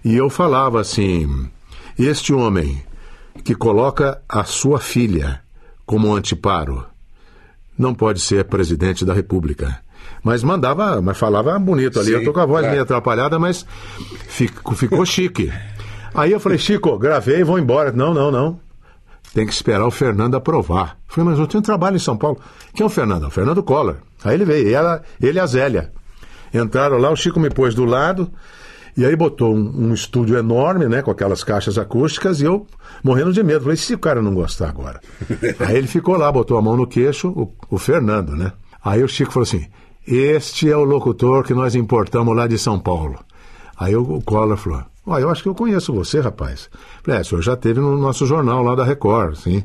[0.04, 1.50] E eu falava assim:
[1.98, 2.82] este homem
[3.44, 5.42] que coloca a sua filha
[5.86, 6.86] como antiparo
[7.78, 9.80] não pode ser presidente da República.
[10.24, 12.10] Mas mandava, mas falava bonito ali.
[12.10, 12.72] Sim, eu tô com a voz claro.
[12.72, 13.66] meio atrapalhada, mas
[14.28, 15.52] ficou, ficou chique.
[16.14, 17.92] Aí eu falei, Chico, gravei e vou embora.
[17.92, 18.60] Não, não, não.
[19.34, 20.98] Tem que esperar o Fernando aprovar.
[21.08, 22.38] Eu falei, mas eu tenho trabalho em São Paulo.
[22.76, 23.28] Quem é o Fernando?
[23.28, 23.96] O Fernando Collor.
[24.24, 25.92] Aí ele veio, e ela, ele e a Zélia.
[26.54, 28.30] Entraram lá, o Chico me pôs do lado,
[28.96, 32.68] e aí botou um, um estúdio enorme, né, com aquelas caixas acústicas, e eu
[33.04, 33.62] morrendo de medo.
[33.62, 35.00] Falei, se o cara não gostar agora?
[35.60, 38.52] aí ele ficou lá, botou a mão no queixo, o, o Fernando, né?
[38.84, 39.66] Aí o Chico falou assim:
[40.06, 43.20] Este é o locutor que nós importamos lá de São Paulo.
[43.78, 46.70] Aí o, o Collor falou: Ó, eu acho que eu conheço você, rapaz.
[47.04, 49.64] Falei, é, o senhor já teve no nosso jornal lá da Record, sim.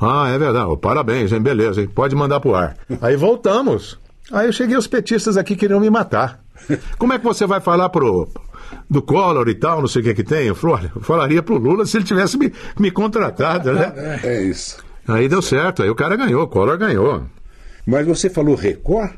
[0.00, 0.76] Ah, é verdade.
[0.78, 1.40] Parabéns, hein?
[1.40, 1.88] Beleza, hein?
[1.88, 2.76] Pode mandar pro ar.
[3.00, 3.98] Aí voltamos.
[4.32, 6.40] Aí eu cheguei, os petistas aqui queriam me matar.
[6.98, 8.28] Como é que você vai falar pro
[8.88, 10.46] do Collor e tal, não sei o que que tem?
[10.46, 14.20] Eu falei, olha, eu falaria pro Lula se ele tivesse me, me contratado, né?
[14.22, 14.78] É isso.
[15.06, 17.24] Aí deu certo, aí o cara ganhou, o Collor ganhou.
[17.86, 19.10] Mas você falou Record?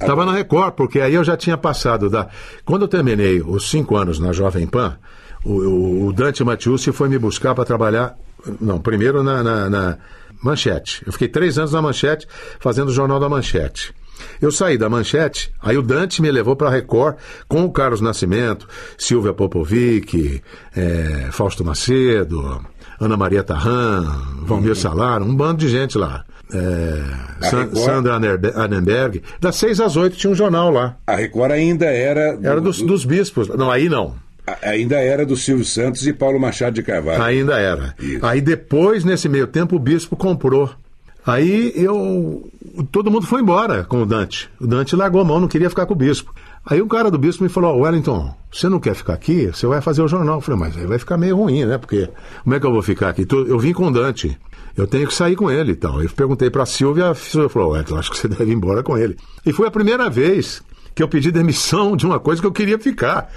[0.00, 2.28] Estava na Record, porque aí eu já tinha passado da.
[2.64, 4.96] Quando eu terminei os cinco anos na Jovem Pan,
[5.44, 8.14] o, o- o Dante Matiusi foi me buscar para trabalhar.
[8.60, 9.98] Não, primeiro na, na- na
[10.40, 11.02] Manchete.
[11.04, 12.28] Eu fiquei três anos na Manchete,
[12.60, 13.92] fazendo o Jornal da Manchete.
[14.40, 17.16] Eu saí da manchete, aí o Dante me levou para a Record
[17.48, 20.42] com o Carlos Nascimento, Silvia Popovic,
[20.76, 22.60] é, Fausto Macedo,
[23.00, 24.04] Ana Maria Tarran,
[24.42, 24.74] Valmir uhum.
[24.74, 26.24] Salaro, um bando de gente lá.
[26.52, 29.22] É, San, Sandra Annenberg.
[29.40, 30.96] Das seis às oito tinha um jornal lá.
[31.06, 32.36] A Record ainda era.
[32.36, 32.86] Do, era dos, do...
[32.86, 33.48] dos bispos.
[33.48, 34.14] Não, aí não.
[34.62, 37.22] Ainda era do Silvio Santos e Paulo Machado de Carvalho.
[37.22, 37.94] Ainda era.
[37.98, 38.24] Isso.
[38.24, 40.70] Aí depois, nesse meio tempo, o bispo comprou.
[41.26, 42.50] Aí eu.
[42.90, 44.50] Todo mundo foi embora com o Dante.
[44.60, 46.34] O Dante largou a mão, não queria ficar com o bispo.
[46.66, 49.46] Aí o cara do bispo me falou: Wellington, você não quer ficar aqui?
[49.46, 50.36] Você vai fazer o jornal.
[50.36, 51.78] Eu falei: Mas aí vai ficar meio ruim, né?
[51.78, 52.08] Porque
[52.42, 53.26] como é que eu vou ficar aqui?
[53.30, 54.38] Eu vim com o Dante.
[54.76, 56.02] Eu tenho que sair com ele e tal.
[56.02, 58.82] Eu perguntei para a Silvia, a Silvia falou: Wellington, acho que você deve ir embora
[58.82, 59.16] com ele.
[59.46, 60.62] E foi a primeira vez
[60.94, 63.30] que eu pedi demissão de uma coisa que eu queria ficar.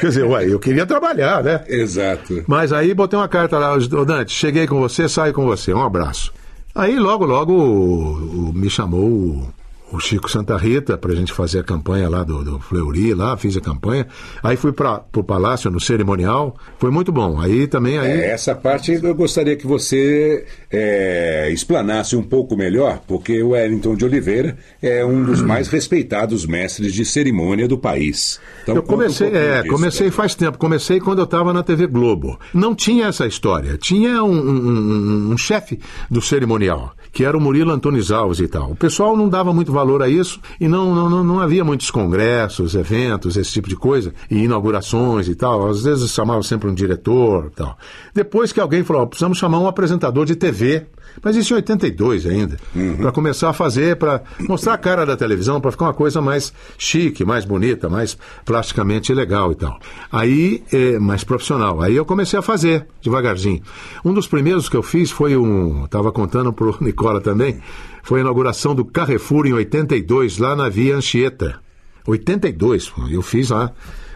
[0.00, 1.64] Quer dizer, ué, eu queria trabalhar, né?
[1.68, 2.42] Exato.
[2.46, 5.82] Mas aí botei uma carta lá, ô Dante, cheguei com você, saio com você, um
[5.82, 6.32] abraço.
[6.74, 9.46] Aí logo, logo me chamou
[9.94, 13.36] o Chico Santa Rita para a gente fazer a campanha lá do, do Fleury, lá
[13.36, 14.06] fiz a campanha.
[14.42, 17.40] Aí fui para o Palácio no cerimonial, foi muito bom.
[17.40, 23.00] Aí também aí é, essa parte eu gostaria que você é, explanasse um pouco melhor,
[23.06, 28.40] porque o Wellington de Oliveira é um dos mais respeitados mestres de cerimônia do país.
[28.62, 30.58] Então, eu comecei, um é, disso, comecei faz tempo.
[30.58, 32.38] Comecei quando eu estava na TV Globo.
[32.52, 33.76] Não tinha essa história.
[33.76, 35.78] Tinha um, um, um, um chefe
[36.10, 38.72] do cerimonial que era o Murilo Antunes Alves e tal.
[38.72, 42.74] O pessoal não dava muito valor a isso e não, não, não havia muitos congressos,
[42.74, 45.68] eventos, esse tipo de coisa, e inaugurações e tal.
[45.68, 47.78] Às vezes chamava sempre um diretor e tal.
[48.12, 50.88] Depois que alguém falou, precisamos chamar um apresentador de TV
[51.22, 52.56] mas isso em 82 ainda.
[52.74, 52.96] Uhum.
[52.96, 56.52] Para começar a fazer, para mostrar a cara da televisão, para ficar uma coisa mais
[56.76, 59.78] chique, mais bonita, mais plasticamente legal e tal.
[60.10, 61.80] Aí, é, mais profissional.
[61.80, 63.62] Aí eu comecei a fazer, devagarzinho.
[64.04, 65.84] Um dos primeiros que eu fiz foi um.
[65.84, 67.60] Estava contando para o Nicola também.
[68.02, 71.58] Foi a inauguração do Carrefour em 82, lá na Via Anchieta.
[72.06, 73.72] 82, eu fiz lá,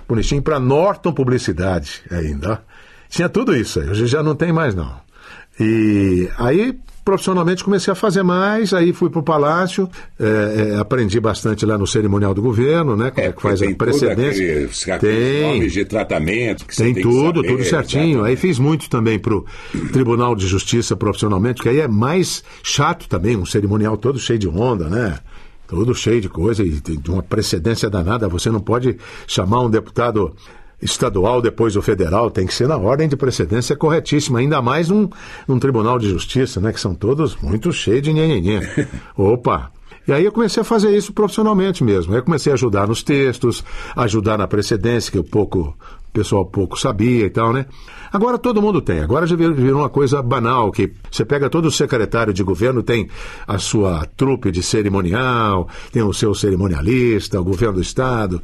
[0.07, 2.63] bonitinho, para Norton Publicidade ainda.
[3.09, 4.95] Tinha tudo isso hoje já não tem mais não.
[5.59, 6.79] E aí
[7.09, 9.89] profissionalmente comecei a fazer mais, aí fui para o Palácio,
[10.21, 13.11] é, é, aprendi bastante lá no cerimonial do governo, né?
[13.11, 14.95] Como é, é que faz a precedência.
[14.95, 16.67] Aqueles, tem nomes de tratamento.
[16.67, 18.03] Que tem, tem tudo, saber, tudo certinho.
[18.03, 18.29] Exatamente.
[18.29, 19.47] Aí fiz muito também para o
[19.91, 24.47] Tribunal de Justiça profissionalmente, que aí é mais chato também, um cerimonial todo cheio de
[24.47, 25.19] onda, né?
[25.67, 28.29] Todo cheio de coisa e de uma precedência danada.
[28.29, 30.35] Você não pode chamar um deputado
[30.81, 35.09] estadual, depois o federal, tem que ser na ordem de precedência corretíssima, ainda mais num,
[35.47, 36.73] num tribunal de justiça, né?
[36.73, 38.61] Que são todos muito cheios de nhenhenhê.
[39.17, 39.73] Opa!
[40.07, 42.15] E aí eu comecei a fazer isso profissionalmente mesmo.
[42.15, 43.63] Eu comecei a ajudar nos textos,
[43.95, 45.77] ajudar na precedência, que o pouco,
[46.09, 47.67] o pessoal pouco sabia e tal, né?
[48.11, 49.01] Agora todo mundo tem.
[49.01, 53.11] Agora já virou uma coisa banal, que você pega todo o secretário de governo, tem
[53.47, 58.43] a sua trupe de cerimonial, tem o seu cerimonialista, o governo do Estado.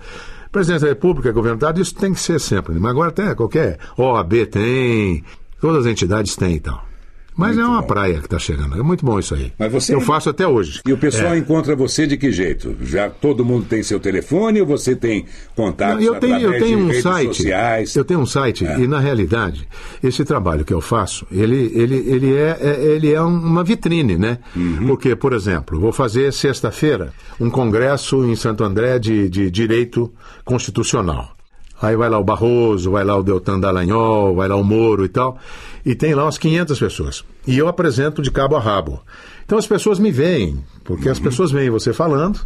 [0.55, 2.79] Presidência da República, governo do Estado, isso tem que ser sempre.
[2.79, 5.25] Mas agora até qualquer OAB tem,
[5.61, 6.94] todas as entidades têm e tal.
[7.37, 7.87] Mas muito é uma bom.
[7.87, 8.79] praia que está chegando.
[8.79, 9.53] É muito bom isso aí.
[9.59, 9.95] Mas você...
[9.95, 10.81] Eu faço até hoje.
[10.87, 11.39] E o pessoal é.
[11.39, 12.77] encontra você de que jeito?
[12.83, 16.93] Já todo mundo tem seu telefone ou você tem contatos eu tenho, eu tenho um
[17.01, 17.95] site, sociais?
[17.95, 18.79] Eu tenho um site é.
[18.79, 19.67] e na realidade
[20.03, 24.39] esse trabalho que eu faço ele ele ele é, é ele é uma vitrine, né?
[24.55, 24.87] Uhum.
[24.87, 30.13] Porque por exemplo vou fazer sexta-feira um congresso em Santo André de, de direito
[30.45, 31.35] constitucional.
[31.83, 35.09] Aí vai lá o Barroso, vai lá o Deltan Dallagnol, vai lá o Moro e
[35.09, 35.39] tal.
[35.85, 37.25] E tem lá umas 500 pessoas.
[37.47, 39.03] E eu apresento de cabo a rabo.
[39.45, 42.41] Então as pessoas me veem, porque as pessoas veem você falando,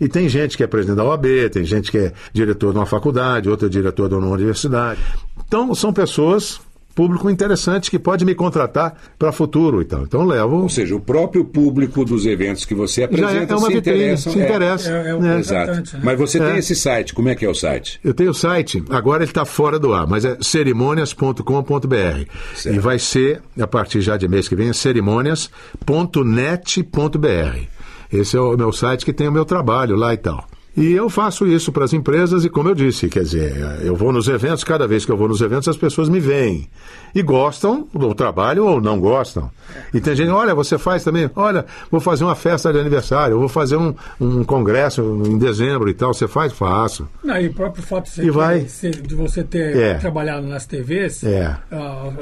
[0.00, 2.86] e tem gente que é presidente da OAB, tem gente que é diretor de uma
[2.86, 5.00] faculdade, outro é diretor de uma universidade.
[5.46, 6.60] Então são pessoas
[7.00, 10.02] público interessante que pode me contratar para futuro e tal.
[10.02, 10.56] Então levo.
[10.56, 13.72] Ou seja, o próprio público dos eventos que você apresenta Já é, é uma se
[13.72, 14.44] vitrine, se é.
[14.44, 14.90] interessa.
[14.90, 15.72] É, é, é Exato.
[15.72, 15.82] Né?
[16.04, 16.58] Mas você tem é.
[16.58, 17.14] esse site.
[17.14, 17.98] Como é que é o site?
[18.04, 18.84] Eu tenho o site.
[18.90, 22.26] Agora ele está fora do ar, mas é cerimônias.com.br
[22.66, 27.58] e vai ser a partir já de mês que vem cerimônias.net.br.
[28.12, 30.49] Esse é o meu site que tem o meu trabalho lá e tal.
[30.80, 34.10] E eu faço isso para as empresas e, como eu disse, quer dizer, eu vou
[34.10, 36.70] nos eventos, cada vez que eu vou nos eventos, as pessoas me veem.
[37.14, 39.50] E gostam do trabalho ou não gostam.
[39.92, 43.48] E tem gente, olha, você faz também, olha, vou fazer uma festa de aniversário, vou
[43.48, 46.50] fazer um, um congresso em dezembro e tal, você faz?
[46.52, 47.06] Faço.
[47.22, 48.60] Não, e o próprio fato de você, ter, vai...
[49.02, 49.94] de você ter é.
[49.94, 51.56] trabalhado nas TVs, é.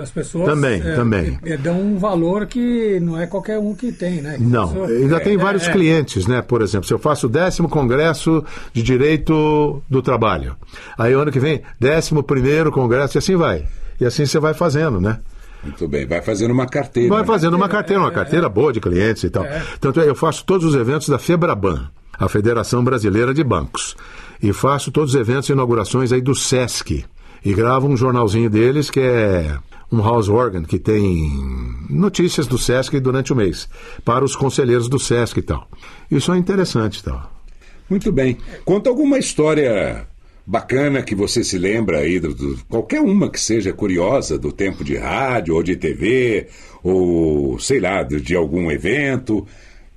[0.02, 1.38] as pessoas também, é, também.
[1.44, 4.36] É, dão um valor que não é qualquer um que tem, né?
[4.40, 4.88] não, pessoa...
[4.88, 5.72] ainda tem é, vários é.
[5.72, 6.42] clientes, né?
[6.42, 10.56] Por exemplo, se eu faço o décimo congresso de Direito do Trabalho.
[10.96, 13.64] Aí ano que vem, 11 Congresso e assim vai.
[14.00, 15.18] E assim você vai fazendo, né?
[15.62, 17.08] Muito bem, vai fazendo uma carteira.
[17.08, 17.26] Vai né?
[17.26, 19.44] fazendo uma carteira, uma carteira boa de clientes e tal.
[19.44, 19.62] É.
[19.80, 21.88] Tanto é, eu faço todos os eventos da Febraban.
[22.18, 23.96] a Federação Brasileira de Bancos.
[24.42, 27.04] E faço todos os eventos e inaugurações aí do SESC.
[27.44, 29.56] E gravo um jornalzinho deles que é
[29.90, 31.32] um house organ que tem
[31.88, 33.68] notícias do SESC durante o mês,
[34.04, 35.68] para os conselheiros do SESC e tal.
[36.10, 37.37] Isso é interessante e tal.
[37.88, 38.36] Muito bem.
[38.64, 40.06] Conta alguma história
[40.46, 44.82] bacana que você se lembra aí, do, do- qualquer uma que seja curiosa do tempo
[44.82, 46.46] de rádio ou de TV,
[46.82, 49.46] ou sei lá, de, de algum evento.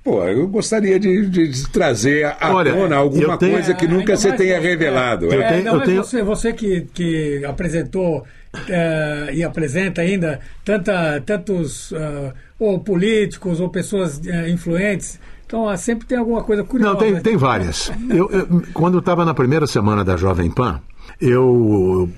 [0.04, 3.84] Pô, eu gostaria de, de- de trazer à Olha, tona alguma eu tenho- coisa que
[3.84, 5.26] É, nunca ainda você tenha você- revelado.
[5.26, 8.24] Eu É, tenho- ainda eu tenho- você, você que, que apresentou
[8.68, 15.18] eh, e apresenta ainda tanta, tantos ah, ou políticos ou pessoas eh, influentes.
[15.52, 16.94] Então ah, sempre tem alguma coisa curiosa.
[16.94, 17.92] Não, tem, tem várias.
[18.08, 20.80] Eu, eu- quando eu estava na primeira semana da Jovem Pan,
[21.20, 22.08] eu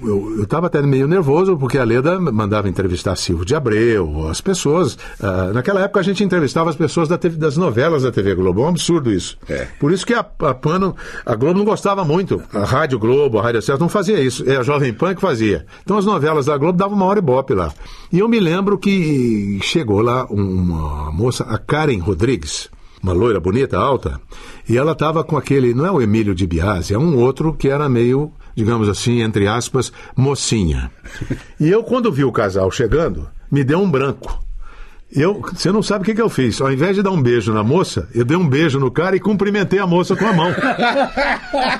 [0.41, 4.97] estava até meio nervoso, porque a Leda mandava entrevistar Silvio de Abreu, as pessoas.
[5.21, 8.61] ah, naquela época a gente entrevistava as pessoas da TV das novelas da TV Globo.
[8.61, 9.37] É um absurdo isso.
[9.49, 9.67] É.
[9.81, 10.57] Por isso que a, a
[11.27, 12.41] a Globo não gostava muito.
[12.53, 14.49] A Rádio Globo, a Rádio Certo não fazia isso.
[14.49, 15.67] É a Jovem Pan que fazia.
[15.83, 17.73] Então as novelas da Globo davam uma hora e bope lá.
[18.13, 22.73] E eu me lembro que chegou lá uma moça, a Karen Rodrigues
[23.05, 24.19] uma loira bonita, alta,
[24.67, 27.69] e ela estava com aquele, não é o Emílio de Biasi, é um outro que
[27.69, 30.91] era meio, digamos assim, entre aspas, mocinha.
[31.61, 34.43] E eu, quando vi o casal chegando, me deu um branco.
[35.15, 36.61] Eu, você não sabe o que, que eu fiz.
[36.61, 39.21] Ao invés de dar um beijo na moça, eu dei um beijo no cara e
[39.21, 40.53] cumprimentei a moça com a mão.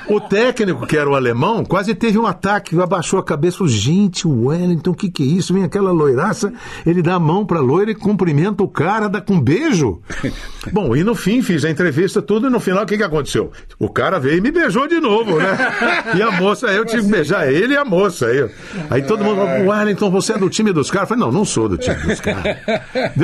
[0.07, 3.67] o técnico, que era o alemão, quase teve um ataque, abaixou a cabeça.
[3.67, 5.53] Gente, o Wellington, o que, que é isso?
[5.53, 6.53] Vem aquela loiraça,
[6.85, 9.99] ele dá a mão pra loira e cumprimenta o cara, dá com um beijo.
[10.71, 13.51] Bom, e no fim fiz a entrevista, tudo, e no final o que, que aconteceu?
[13.77, 15.57] O cara veio e me beijou de novo, né?
[16.15, 18.27] E a moça, eu tive que beijar ele e a moça.
[18.27, 18.49] Aí,
[18.89, 21.09] aí todo mundo falou, Wellington, você é do time dos caras?
[21.09, 22.57] Eu falei, não, não sou do time dos caras.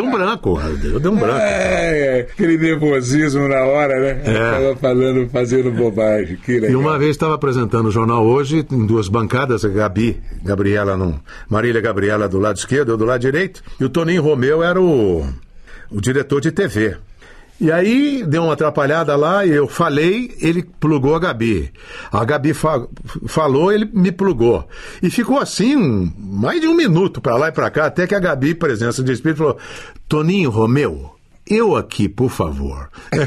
[0.02, 1.40] Deu um branco, deu, deu um branco.
[1.40, 4.22] É, é, aquele nervosismo na hora, né?
[4.26, 4.52] É.
[4.52, 6.40] Tava falando, fazendo bobagem.
[6.48, 11.20] E uma vez estava apresentando o jornal hoje, em duas bancadas, a Gabi, Gabriela não.
[11.48, 15.24] Marília Gabriela do lado esquerdo, eu do lado direito, e o Toninho Romeu era o,
[15.92, 16.98] o diretor de TV.
[17.62, 21.72] E aí deu uma atrapalhada lá, e eu falei, ele plugou a Gabi.
[22.12, 22.88] A Gabi fa-
[23.28, 24.68] falou, ele me plugou.
[25.00, 28.20] E ficou assim, mais de um minuto para lá e para cá, até que a
[28.20, 29.58] Gabi, presença de espírito, falou:
[30.10, 31.12] Toninho Romeu,
[31.54, 32.90] eu aqui, por favor.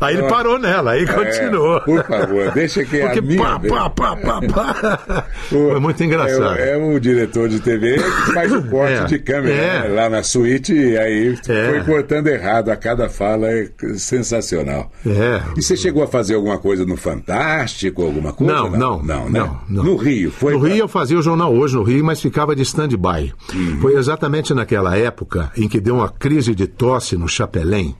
[0.00, 1.76] aí ele parou nela, aí continuou.
[1.76, 5.24] É, por favor, deixa que Porque a minha pá, pá, pá, pá, pá.
[5.48, 6.58] Foi muito engraçado.
[6.58, 9.82] É, o- é o diretor de TV que faz o corte É, de câmera é.
[9.82, 11.70] né, lá na suíte e aí É.
[11.70, 12.70] foi cortando errado.
[12.70, 14.90] A cada fala é sensacional.
[15.06, 15.40] É.
[15.56, 18.52] E você chegou a fazer alguma coisa no Fantástico, alguma coisa?
[18.52, 19.38] Não, não, não, né?
[19.40, 19.84] não, não.
[19.84, 20.52] No Rio, foi.
[20.54, 23.32] No Rio eu fazia o jornal hoje no Rio, mas ficava de stand-by.
[23.54, 23.78] Uhum.
[23.80, 27.94] Foi exatamente naquela época em que deu uma crise de tosse no Chapelém.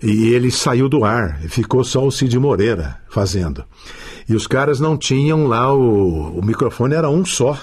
[0.00, 3.64] E ele saiu do ar, ficou só o Cid Moreira fazendo.
[4.28, 7.58] E os caras não tinham lá o, o microfone, era um só.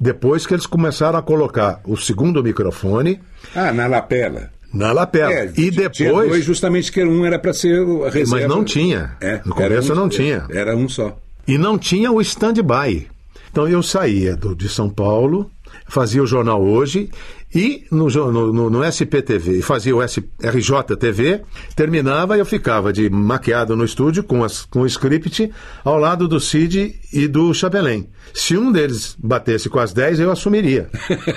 [0.00, 3.20] Depois que eles começaram a colocar o segundo microfone
[3.54, 4.50] Ah, na lapela.
[4.72, 5.32] na lapela.
[5.32, 6.28] É, e depois.
[6.30, 8.46] dois, justamente que um era para ser a reserva.
[8.46, 9.16] Mas não tinha.
[9.20, 10.46] É, No começo um- não tinha.
[10.50, 11.16] Era um só.
[11.46, 13.06] E não tinha o stand-by.
[13.52, 15.48] Então eu saía do, de São Paulo,
[15.86, 17.10] fazia o jornal hoje
[17.54, 21.42] e no, no, no, SPTV, fazia o RJTV,
[21.76, 25.52] terminava e eu ficava de maquiado no estúdio com, as, com o script
[25.84, 28.08] ao lado do Cid e do Chapelém.
[28.32, 30.90] Se um deles batesse com as 10, eu assumiria.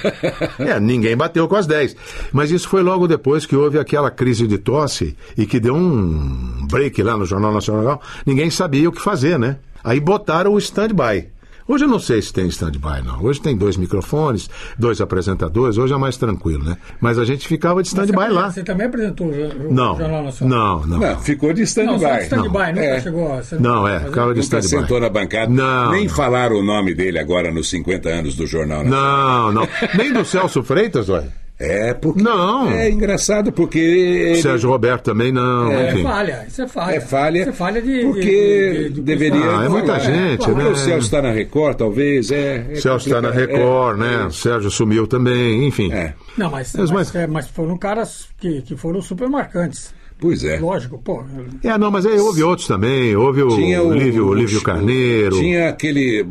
[0.58, 1.96] é, ninguém bateu com as 10.
[2.34, 6.66] Mas isso foi logo depois que houve aquela crise de tosse e que deu um
[6.68, 8.02] break lá no Jornal Nacional.
[8.26, 9.58] Ninguém sabia o que fazer, né?
[9.84, 11.28] Aí botaram o stand-by.
[11.68, 13.22] Hoje eu não sei se tem stand-by, não.
[13.24, 16.78] Hoje tem dois microfones, dois apresentadores, hoje é mais tranquilo, né?
[17.02, 18.50] Mas a gente ficava de stand-by lá.
[18.50, 20.80] Você também apresentou o, o Não, Jornal Nacional?
[20.82, 21.00] não, não.
[21.00, 22.24] Não, ficou de Não, de stand-by.
[22.24, 23.02] stand-by, nunca É.
[23.02, 23.42] chegou a...
[23.60, 24.68] Não, é, ficava de Nunca stand-by.
[24.70, 25.52] sentou na bancada.
[25.52, 26.14] Não, Nem não.
[26.16, 28.84] falaram o nome dele agora nos 50 anos do jornal.
[28.84, 28.90] né?
[28.90, 29.68] Não, não.
[29.98, 31.28] Nem do Celso Freitas, olha.
[31.60, 32.22] É porque.
[32.22, 32.70] Não.
[32.70, 33.80] É engraçado porque.
[33.80, 35.88] ele- Sérgio Roberto também não, É.
[35.88, 36.04] É enfim.
[36.04, 36.96] falha, isso é falha.
[36.96, 37.40] É falha.
[37.40, 38.02] Isso é falha de...
[38.02, 39.58] Porque de- de- de- deveria.
[39.58, 40.00] Ah, é muita falar.
[40.00, 40.70] gente, Porque né?
[40.70, 42.30] o Celso está na Record, talvez.
[42.32, 43.58] É, é Celso está na complicado.
[43.58, 44.14] Record, É, né?
[44.22, 44.26] é.
[44.28, 45.92] O Sérgio sumiu também, enfim.
[45.92, 46.14] É.
[46.38, 49.96] Não, mas, Mas- mas, mas- é, mas foram caras que, que foram super marcantes.
[50.20, 50.58] Pois é.
[50.60, 51.24] Lógico, pô.
[51.64, 53.16] É, não, mas aí houve outros também.
[53.16, 55.38] Houve o, Tinha o, Lívio, o- Lívio Carneiro.
[55.38, 56.26] Tinha aquele.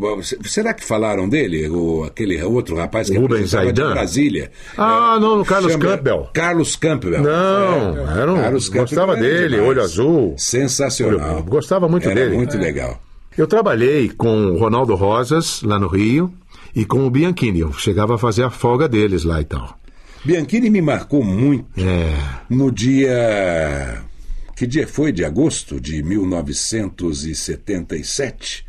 [0.44, 1.68] Será que falaram dele?
[1.68, 3.94] O, aquele outro rapaz que Rubens apresentava de Zaidan?
[3.94, 4.50] Brasília.
[4.76, 6.28] Ah, não, o Carlos Chama- Campbell.
[6.34, 7.22] Carlos Campbell.
[7.22, 9.68] Não, era um- Carlos Campbell gostava era dele, demais.
[9.68, 10.34] olho azul.
[10.36, 11.36] Sensacional.
[11.36, 12.36] Olho- gostava muito Era dele.
[12.36, 12.60] muito É.
[12.60, 13.00] legal.
[13.38, 16.32] Eu trabalhei com o Ronaldo Rosas, lá no Rio,
[16.74, 17.60] e com o Bianchini.
[17.60, 19.78] Eu chegava a fazer a folga deles lá e tal.
[20.26, 22.12] Bianchini me marcou muito É.
[22.50, 24.02] no dia
[24.56, 28.66] que dia foi de agosto de 1977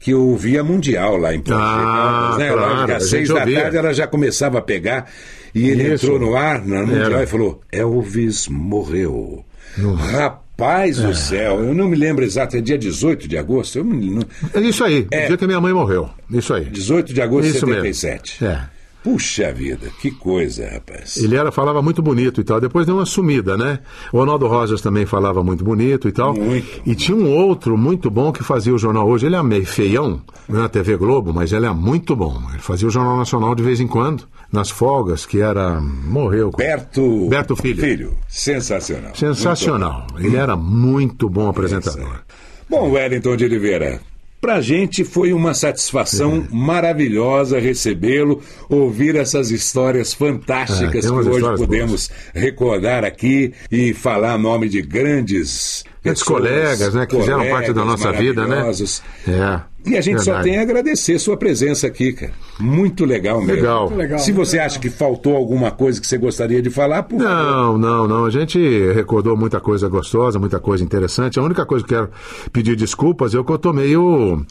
[0.00, 2.52] que eu via Mundial lá em Ponte Ah, né?
[2.52, 3.62] claro, Lá às seis da ouvia.
[3.62, 5.10] tarde ela já começava a pegar
[5.54, 6.06] e ele Isso.
[6.06, 7.22] entrou no ar no Mundial Era.
[7.24, 9.44] e falou: Elvis morreu.
[10.12, 13.78] Rapaz do céu, eu não me lembro exato, é dia 18 de agosto?
[13.78, 14.22] Eu não-
[14.54, 15.24] É isso aí, É.
[15.24, 16.08] o dia que a minha mãe morreu.
[16.30, 16.64] Isso aí.
[16.64, 17.82] 18 de agosto de Isso mesmo.
[17.82, 18.44] 77.
[18.44, 18.60] É.
[19.08, 21.16] Puxa vida, que coisa, rapaz.
[21.16, 22.60] Ele era, falava muito bonito e tal.
[22.60, 23.78] Depois deu uma sumida, né?
[24.12, 26.34] O Ronaldo Rosas também falava muito bonito e tal.
[26.34, 26.82] Muito.
[26.84, 29.24] E tinha um outro muito bom que fazia o jornal hoje.
[29.24, 32.38] Ele é meio feião, não é na TV Globo, mas ele é muito bom.
[32.50, 35.80] Ele fazia o Jornal Nacional de vez em quando, nas folgas, que era.
[35.80, 36.50] Morreu.
[36.54, 38.14] Berto, Berto Filho.
[38.28, 39.14] Sensacional.
[39.14, 40.06] Sensacional.
[40.18, 42.20] Ele era muito bom apresentador.
[42.68, 44.02] Bom, Wellington de Oliveira,
[44.40, 51.56] pra gente foi uma satisfação maravilhosa recebê-lo, ouvir essas histórias É, fantásticas tem que hoje
[51.56, 55.84] podemos recordar aqui e falar nome de grandes
[56.24, 57.06] colegas, né?
[57.06, 58.64] Que fizeram parte da colegas nossa vida, né?
[59.26, 59.60] É.
[59.90, 60.48] E a gente só verdade.
[60.48, 62.32] tem a agradecer sua presença aqui, cara.
[62.60, 63.54] Muito legal mesmo.
[63.54, 63.82] Legal.
[63.86, 64.66] Muito legal, Se você legal.
[64.66, 67.28] acha que faltou alguma coisa que você gostaria de falar, por favor.
[67.34, 68.24] Não, não, não.
[68.24, 68.58] A gente
[68.92, 71.38] recordou muita coisa gostosa, muita coisa interessante.
[71.38, 72.10] A única coisa que eu quero
[72.52, 74.44] pedir desculpas é que eu tô meio,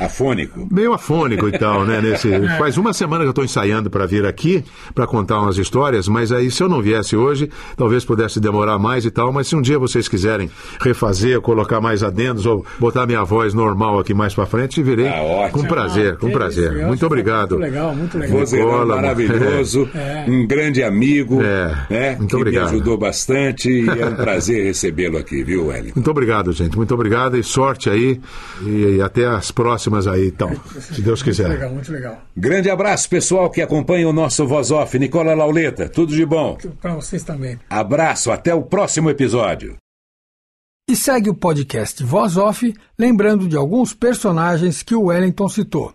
[0.00, 0.66] Afônico.
[0.70, 2.00] meio afônico e tal, né?
[2.00, 6.08] Nesse, faz uma semana que eu estou ensaiando para vir aqui, para contar umas histórias,
[6.08, 9.32] mas aí se eu não viesse hoje, talvez pudesse demorar mais e tal.
[9.32, 10.50] Mas se um dia vocês quiserem
[10.80, 15.22] refazer, colocar mais adendos ou botar minha voz normal aqui mais para frente, virei Tá
[15.22, 15.62] ótimo.
[15.62, 16.86] com prazer, com Que prazer.
[16.86, 17.53] muito obrigado.
[17.58, 18.38] Muito legal, muito legal.
[18.38, 20.24] Vozeirão Nicola, maravilhoso, É.
[20.28, 22.16] um grande amigo, É, né?
[22.16, 22.64] muito que obrigado.
[22.70, 25.92] me ajudou bastante e é um prazer recebê-lo aqui, viu, Wellington?
[25.96, 26.76] Muito obrigado, gente.
[26.76, 28.20] Muito obrigado e sorte aí.
[28.62, 30.50] E, e até as próximas aí, então.
[30.80, 31.48] Se Deus Muito quiser.
[31.48, 32.22] legal, muito legal.
[32.36, 34.98] Grande abraço, pessoal que acompanha o nosso Voz Off.
[34.98, 36.56] Nicola Lauleta, tudo de bom.
[36.80, 37.58] Para vocês também.
[37.70, 39.76] Abraço, até o próximo episódio.
[40.88, 45.92] E segue o podcast Voz Off, lembrando de alguns personagens que o Wellington citou.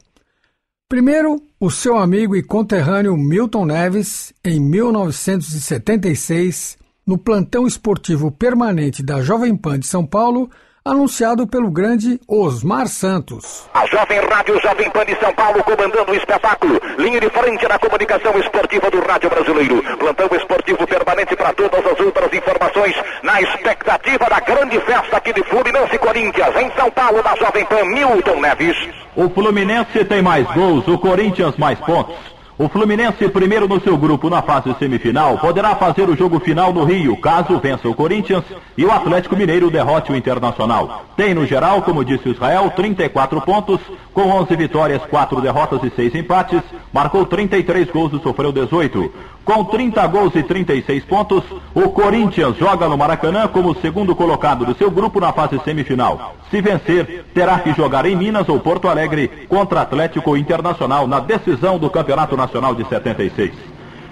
[0.90, 9.22] Primeiro, o seu amigo e conterrâneo Milton Neves, em 1976, no plantão esportivo permanente da
[9.22, 10.50] Jovem Pan de São Paulo,
[10.90, 13.70] anunciado pelo grande Osmar Santos.
[13.74, 16.82] A Jovem Rádio Jovem Pan de São Paulo comandando o espetáculo.
[16.98, 19.84] Linha de frente na comunicação esportiva do rádio brasileiro.
[19.98, 22.96] Plantão esportivo permanente para todas as outras informações.
[23.22, 26.56] Na expectativa da grande festa aqui de Fluminense e Corinthians.
[26.56, 28.78] Em São Paulo, da Jovem Pan, Milton Neves.
[29.16, 32.39] O Fluminense tem mais gols, o Corinthians mais pontos.
[32.62, 36.84] O Fluminense, primeiro no seu grupo na fase semifinal, poderá fazer o jogo final no
[36.84, 38.44] Rio, caso vença o Corinthians
[38.78, 41.06] e o Atlético Mineiro derrote o Internacional.
[41.16, 43.80] Tem no geral, como disse Israel, 34 pontos,
[44.20, 46.62] com 11 vitórias, 4 derrotas e 6 empates,
[46.92, 49.10] marcou 33 gols e sofreu 18.
[49.46, 51.42] Com 30 gols e 36 pontos,
[51.74, 56.36] o Corinthians joga no Maracanã como segundo colocado do seu grupo na fase semifinal.
[56.52, 61.80] Se vencer, terá que jogar em Minas ou Porto Alegre contra Atlético Internacional na decisão
[61.80, 63.54] do Campeonato Nacional de 76.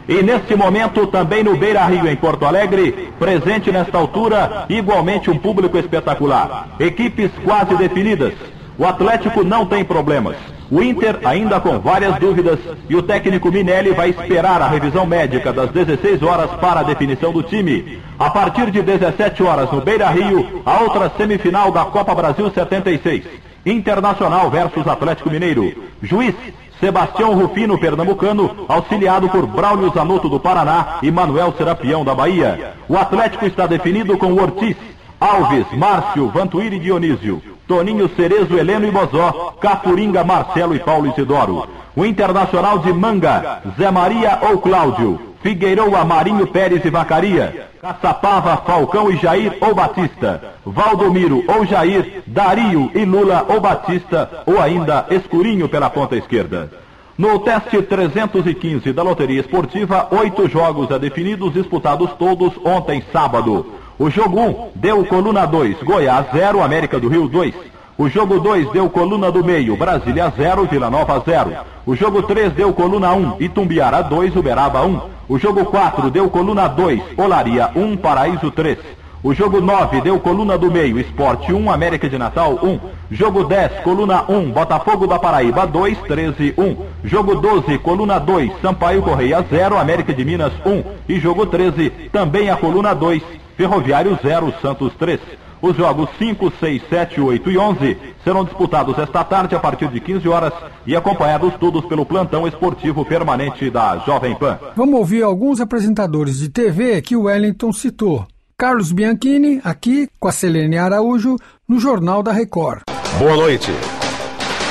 [0.08, 5.38] E neste momento, também no Beira Rio, em Porto Alegre, presente nesta altura, igualmente um
[5.38, 6.70] público espetacular.
[6.80, 8.57] Equipes quase definidas.
[8.78, 10.36] O Atlético não tem problemas.
[10.70, 12.60] O Inter ainda com várias dúvidas
[12.90, 17.32] e o técnico Minelli vai esperar a revisão médica das 16 horas para a definição
[17.32, 18.00] do time.
[18.20, 23.24] A partir de 17 horas no Beira Rio, a outra semifinal da Copa Brasil 76.
[23.66, 25.74] Internacional versus Atlético Mineiro.
[26.02, 26.36] Juiz
[26.80, 32.76] Sebastião Rufino, pernambucano, auxiliado por Braulio Zanotto do Paraná e Manuel Serapião da Bahia.
[32.88, 34.78] O Atlético está definido com Ortiz,
[35.20, 41.68] Alves, Márcio, Vantuíri e Dionísio, Toninho Cerezo, Heleno e Bozó, Cafuringa, Marcelo e Paulo Isidoro.
[41.95, 49.11] O Internacional de Manga, Zé Maria ou Cláudio, Figueiroa, Marinho Pérez e Vacaria, Caçapava, Falcão
[49.11, 55.68] e Jair ou Batista, Valdomiro ou Jair, Dario e Lula ou Batista, ou ainda Escurinho
[55.68, 56.72] pela ponta esquerda.
[57.18, 63.77] No teste 315 da Loteria Esportiva, oito jogos a definidos, disputados todos ontem sábado.
[64.00, 67.52] O jogo 1 deu coluna 2, Goiás 0, América do Rio 2.
[67.98, 71.52] O jogo 2 deu coluna do meio, Brasília 0, Vila Nova 0.
[71.84, 75.02] O jogo 3 deu coluna 1, Itumbiara 2, Uberaba 1.
[75.28, 78.78] O jogo 4 deu coluna 2, Olaria 1, Paraíso 3.
[79.24, 82.80] O jogo 9 deu coluna do meio, Esporte 1, América de Natal 1.
[83.10, 86.78] Jogo 10, coluna 1, Botafogo da Paraíba 2, 13 1.
[87.04, 90.84] Jogo 12, coluna 2, Sampaio Correia 0, América de Minas 1.
[91.10, 93.24] E jogo 13, também a coluna 2,
[93.58, 95.20] Ferroviário 0, Santos 3.
[95.60, 99.99] Os jogos 5, 6, 7, 8 e 11 serão disputados esta tarde a partir de
[99.99, 100.53] 15 horas
[100.86, 104.60] e acompanhados todos pelo plantão esportivo permanente da Jovem Pan.
[104.76, 108.28] Vamos ouvir alguns apresentadores de TV que o Wellington citou.
[108.55, 111.36] Carlos Bianchini, aqui com a Selene Araújo,
[111.68, 112.82] no Jornal da Record.
[113.20, 113.72] Boa noite.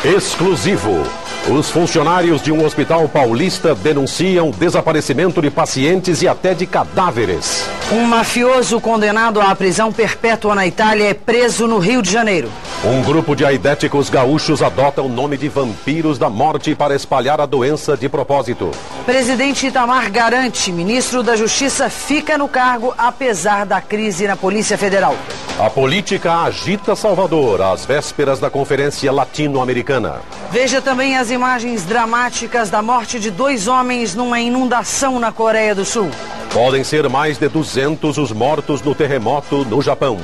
[0.05, 1.26] Exclusivo.
[1.49, 7.65] Os funcionários de um hospital paulista denunciam desaparecimento de pacientes e até de cadáveres.
[7.93, 12.51] Um mafioso condenado à prisão perpétua na Itália é preso no Rio de Janeiro.
[12.85, 17.47] Um grupo de aidéticos gaúchos adota o nome de vampiros da morte para espalhar a
[17.47, 18.73] doença de propósito.
[19.05, 25.15] Presidente Itamar garante, ministro da Justiça fica no cargo apesar da crise na Polícia Federal.
[25.59, 30.21] A política agita Salvador às vésperas da Conferência Latino-Americana.
[30.51, 35.85] Veja também as imagens dramáticas da morte de dois homens numa inundação na Coreia do
[35.85, 36.09] Sul.
[36.51, 40.17] Podem ser mais de 200 os mortos no terremoto no Japão.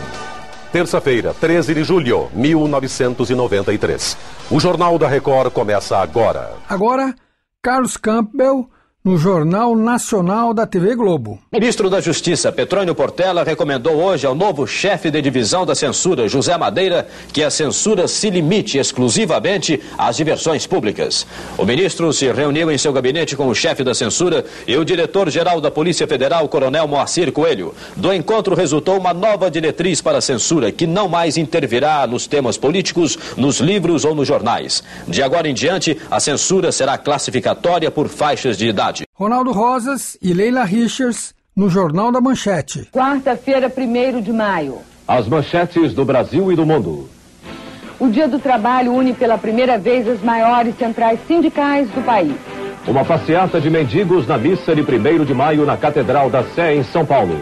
[0.72, 4.16] Terça-feira, 13 de julho, 1993.
[4.50, 6.54] O Jornal da Record começa agora.
[6.66, 7.14] Agora,
[7.60, 8.70] Carlos Campbell
[9.04, 11.36] no Jornal Nacional da TV Globo.
[11.50, 16.56] Ministro da Justiça, Petrônio Portela, recomendou hoje ao novo chefe de divisão da censura, José
[16.56, 21.26] Madeira, que a censura se limite exclusivamente às diversões públicas.
[21.58, 25.60] O ministro se reuniu em seu gabinete com o chefe da censura e o diretor-geral
[25.60, 27.74] da Polícia Federal, Coronel Moacir Coelho.
[27.96, 32.56] Do encontro resultou uma nova diretriz para a censura, que não mais intervirá nos temas
[32.56, 34.84] políticos, nos livros ou nos jornais.
[35.08, 38.91] De agora em diante, a censura será classificatória por faixas de idade.
[39.14, 42.88] Ronaldo Rosas e Leila Richards no Jornal da Manchete.
[42.92, 44.78] Quarta-feira, 1 de maio.
[45.06, 47.08] As manchetes do Brasil e do mundo.
[47.98, 52.34] O Dia do Trabalho une pela primeira vez as maiores centrais sindicais do país.
[52.86, 56.82] Uma passeata de mendigos na missa de 1 de maio na Catedral da Sé, em
[56.82, 57.38] São Paulo.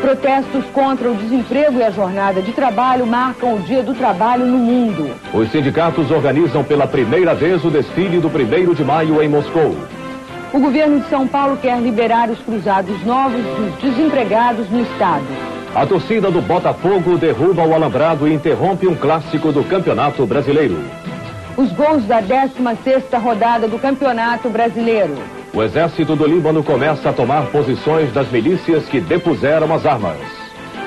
[0.00, 4.56] Protestos contra o desemprego e a jornada de trabalho marcam o Dia do Trabalho no
[4.56, 5.14] mundo.
[5.34, 9.76] Os sindicatos organizam pela primeira vez o desfile do 1 de maio em Moscou.
[10.52, 15.24] O governo de São Paulo quer liberar os cruzados novos dos desempregados no estado.
[15.72, 20.76] A torcida do Botafogo derruba o alambrado e interrompe um clássico do Campeonato Brasileiro.
[21.56, 25.14] Os gols da 16ª rodada do Campeonato Brasileiro.
[25.54, 30.18] O exército do Líbano começa a tomar posições das milícias que depuseram as armas.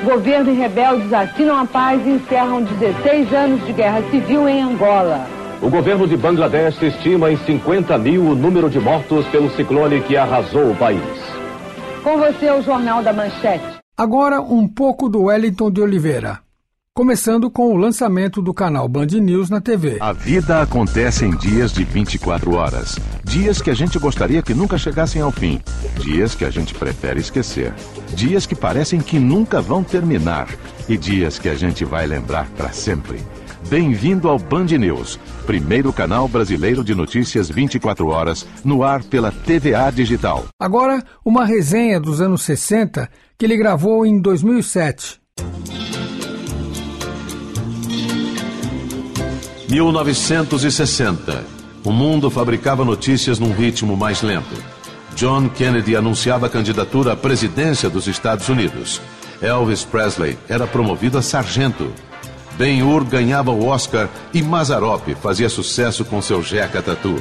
[0.03, 5.25] Governo e rebeldes assinam a paz e encerram 16 anos de guerra civil em Angola.
[5.63, 10.17] O governo de Bangladesh estima em 50 mil o número de mortos pelo ciclone que
[10.17, 11.01] arrasou o país.
[12.03, 13.79] Com você, o Jornal da Manchete.
[13.95, 16.39] Agora, um pouco do Wellington de Oliveira.
[16.93, 19.99] Começando com o lançamento do canal Band News na TV.
[20.01, 22.99] A vida acontece em dias de 24 horas.
[23.23, 25.61] Dias que a gente gostaria que nunca chegassem ao fim.
[25.97, 27.73] Dias que a gente prefere esquecer.
[28.13, 30.49] Dias que parecem que nunca vão terminar.
[30.89, 33.21] E dias que a gente vai lembrar para sempre.
[33.69, 39.91] Bem-vindo ao Band News, primeiro canal brasileiro de notícias 24 horas, no ar pela TVA
[39.91, 40.45] Digital.
[40.59, 45.19] Agora, uma resenha dos anos 60 que ele gravou em 2007.
[49.69, 51.43] 1960.
[51.83, 54.55] O mundo fabricava notícias num ritmo mais lento.
[55.15, 59.01] John Kennedy anunciava a candidatura à presidência dos Estados Unidos.
[59.41, 61.91] Elvis Presley era promovido a sargento.
[62.57, 67.15] Ben-Hur ganhava o Oscar e Mazarop fazia sucesso com seu Jeca Tatu.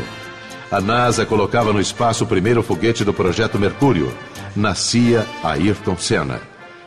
[0.70, 4.12] A NASA colocava no espaço o primeiro foguete do projeto Mercúrio.
[4.57, 6.41] Nascia Ayrton Senna.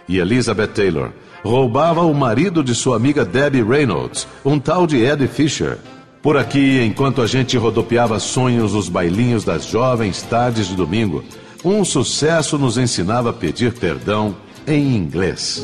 [0.08, 1.12] E Elizabeth Taylor
[1.44, 5.78] roubava o marido de sua amiga Debbie Reynolds, um tal de Eddie Fisher.
[6.22, 11.24] Por aqui, enquanto a gente rodopiava sonhos nos bailinhos das jovens tardes de domingo,
[11.64, 14.36] um sucesso nos ensinava a pedir perdão
[14.66, 15.64] em inglês.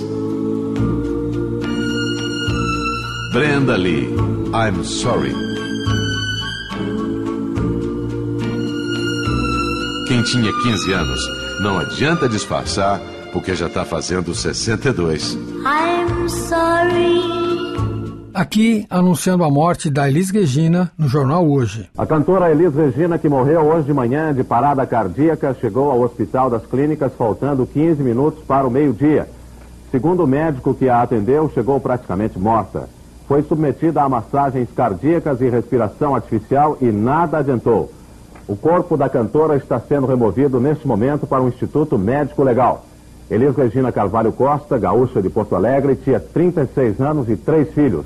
[3.32, 4.14] Brenda Lee,
[4.54, 5.34] I'm Sorry.
[10.06, 11.22] Quem tinha 15 anos,
[11.64, 13.00] não adianta disfarçar,
[13.32, 15.36] porque já está fazendo 62.
[15.36, 17.22] I'm sorry.
[18.34, 21.90] Aqui, anunciando a morte da Elis Regina no Jornal Hoje.
[21.98, 26.50] A cantora Elis Regina, que morreu hoje de manhã de parada cardíaca, chegou ao Hospital
[26.50, 29.30] das Clínicas faltando 15 minutos para o meio-dia.
[29.90, 32.90] Segundo o médico que a atendeu, chegou praticamente morta
[33.28, 37.92] foi submetida a massagens cardíacas e respiração artificial e nada adiantou.
[38.48, 42.86] O corpo da cantora está sendo removido neste momento para o Instituto Médico Legal.
[43.30, 48.06] Elis Regina Carvalho Costa, gaúcha de Porto Alegre, tinha 36 anos e três filhos.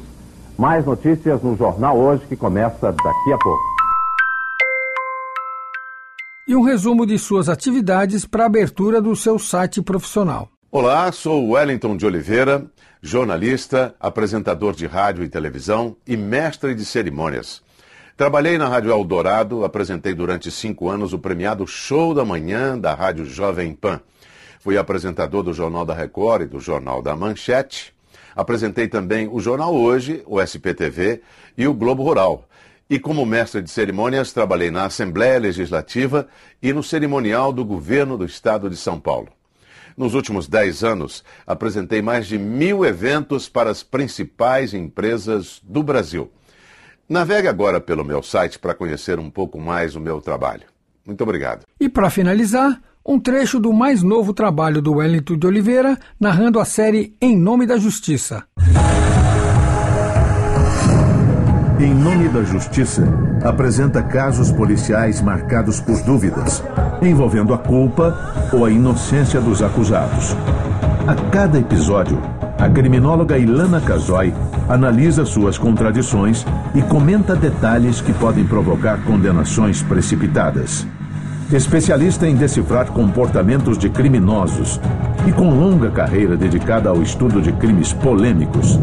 [0.56, 3.64] Mais notícias no Jornal Hoje, que começa daqui a pouco.
[6.48, 10.48] E um resumo de suas atividades para a abertura do seu site profissional.
[10.72, 12.64] Olá, sou Wellington de Oliveira
[13.06, 17.62] jornalista, apresentador de rádio e televisão e mestre de cerimônias.
[18.18, 23.24] Trabalhei na Rádio Eldorado, apresentei durante cinco anos o premiado Show da Manhã da Rádio
[23.24, 24.02] Jovem Pan.
[24.60, 27.94] Fui apresentador do Jornal da Record e do Jornal da Manchete.
[28.36, 31.22] Apresentei também o Jornal Hoje, o SPTV
[31.56, 32.44] e o Globo Rural.
[32.90, 36.28] E como mestre de cerimônias, trabalhei na Assembleia Legislativa
[36.60, 39.28] e no cerimonial do governo do estado de São Paulo.
[39.98, 46.30] Nos últimos dez anos, apresentei mais de mil eventos para as principais empresas do Brasil.
[47.08, 50.64] Navegue agora pelo meu site para conhecer um pouco mais o meu trabalho.
[51.06, 51.62] Muito obrigado.
[51.80, 56.66] E para finalizar, um trecho do mais novo trabalho do Wellington de Oliveira, narrando a
[56.66, 58.44] série Em Nome da Justiça.
[61.86, 63.08] Em Nome da Justiça,
[63.44, 66.64] apresenta casos policiais marcados por dúvidas,
[67.00, 70.36] envolvendo a culpa ou a inocência dos acusados.
[71.08, 72.20] A cada episódio,
[72.58, 74.34] a criminóloga Ilana Casoy
[74.68, 80.88] analisa suas contradições e comenta detalhes que podem provocar condenações precipitadas.
[81.52, 84.80] Especialista em decifrar comportamentos de criminosos
[85.28, 88.80] e com longa carreira dedicada ao estudo de crimes polêmicos,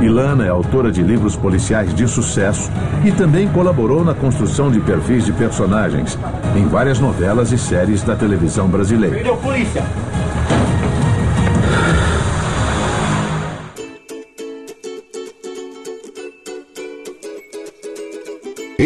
[0.00, 2.70] Ilana é autora de livros policiais de sucesso
[3.02, 6.18] e também colaborou na construção de perfis de personagens
[6.54, 9.34] em várias novelas e séries da televisão brasileira.
[9.36, 9.82] polícia!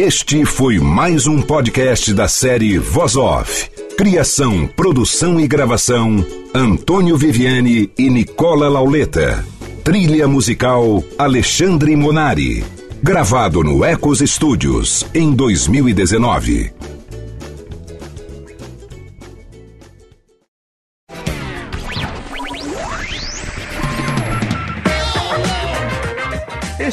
[0.03, 3.71] Este foi mais um podcast da série Voz Off.
[3.99, 6.25] Criação, produção e gravação:
[6.55, 9.45] Antônio Viviane e Nicola Lauleta.
[9.85, 12.65] Trilha musical: Alexandre Monari.
[13.03, 16.73] Gravado no Ecos Studios em 2019.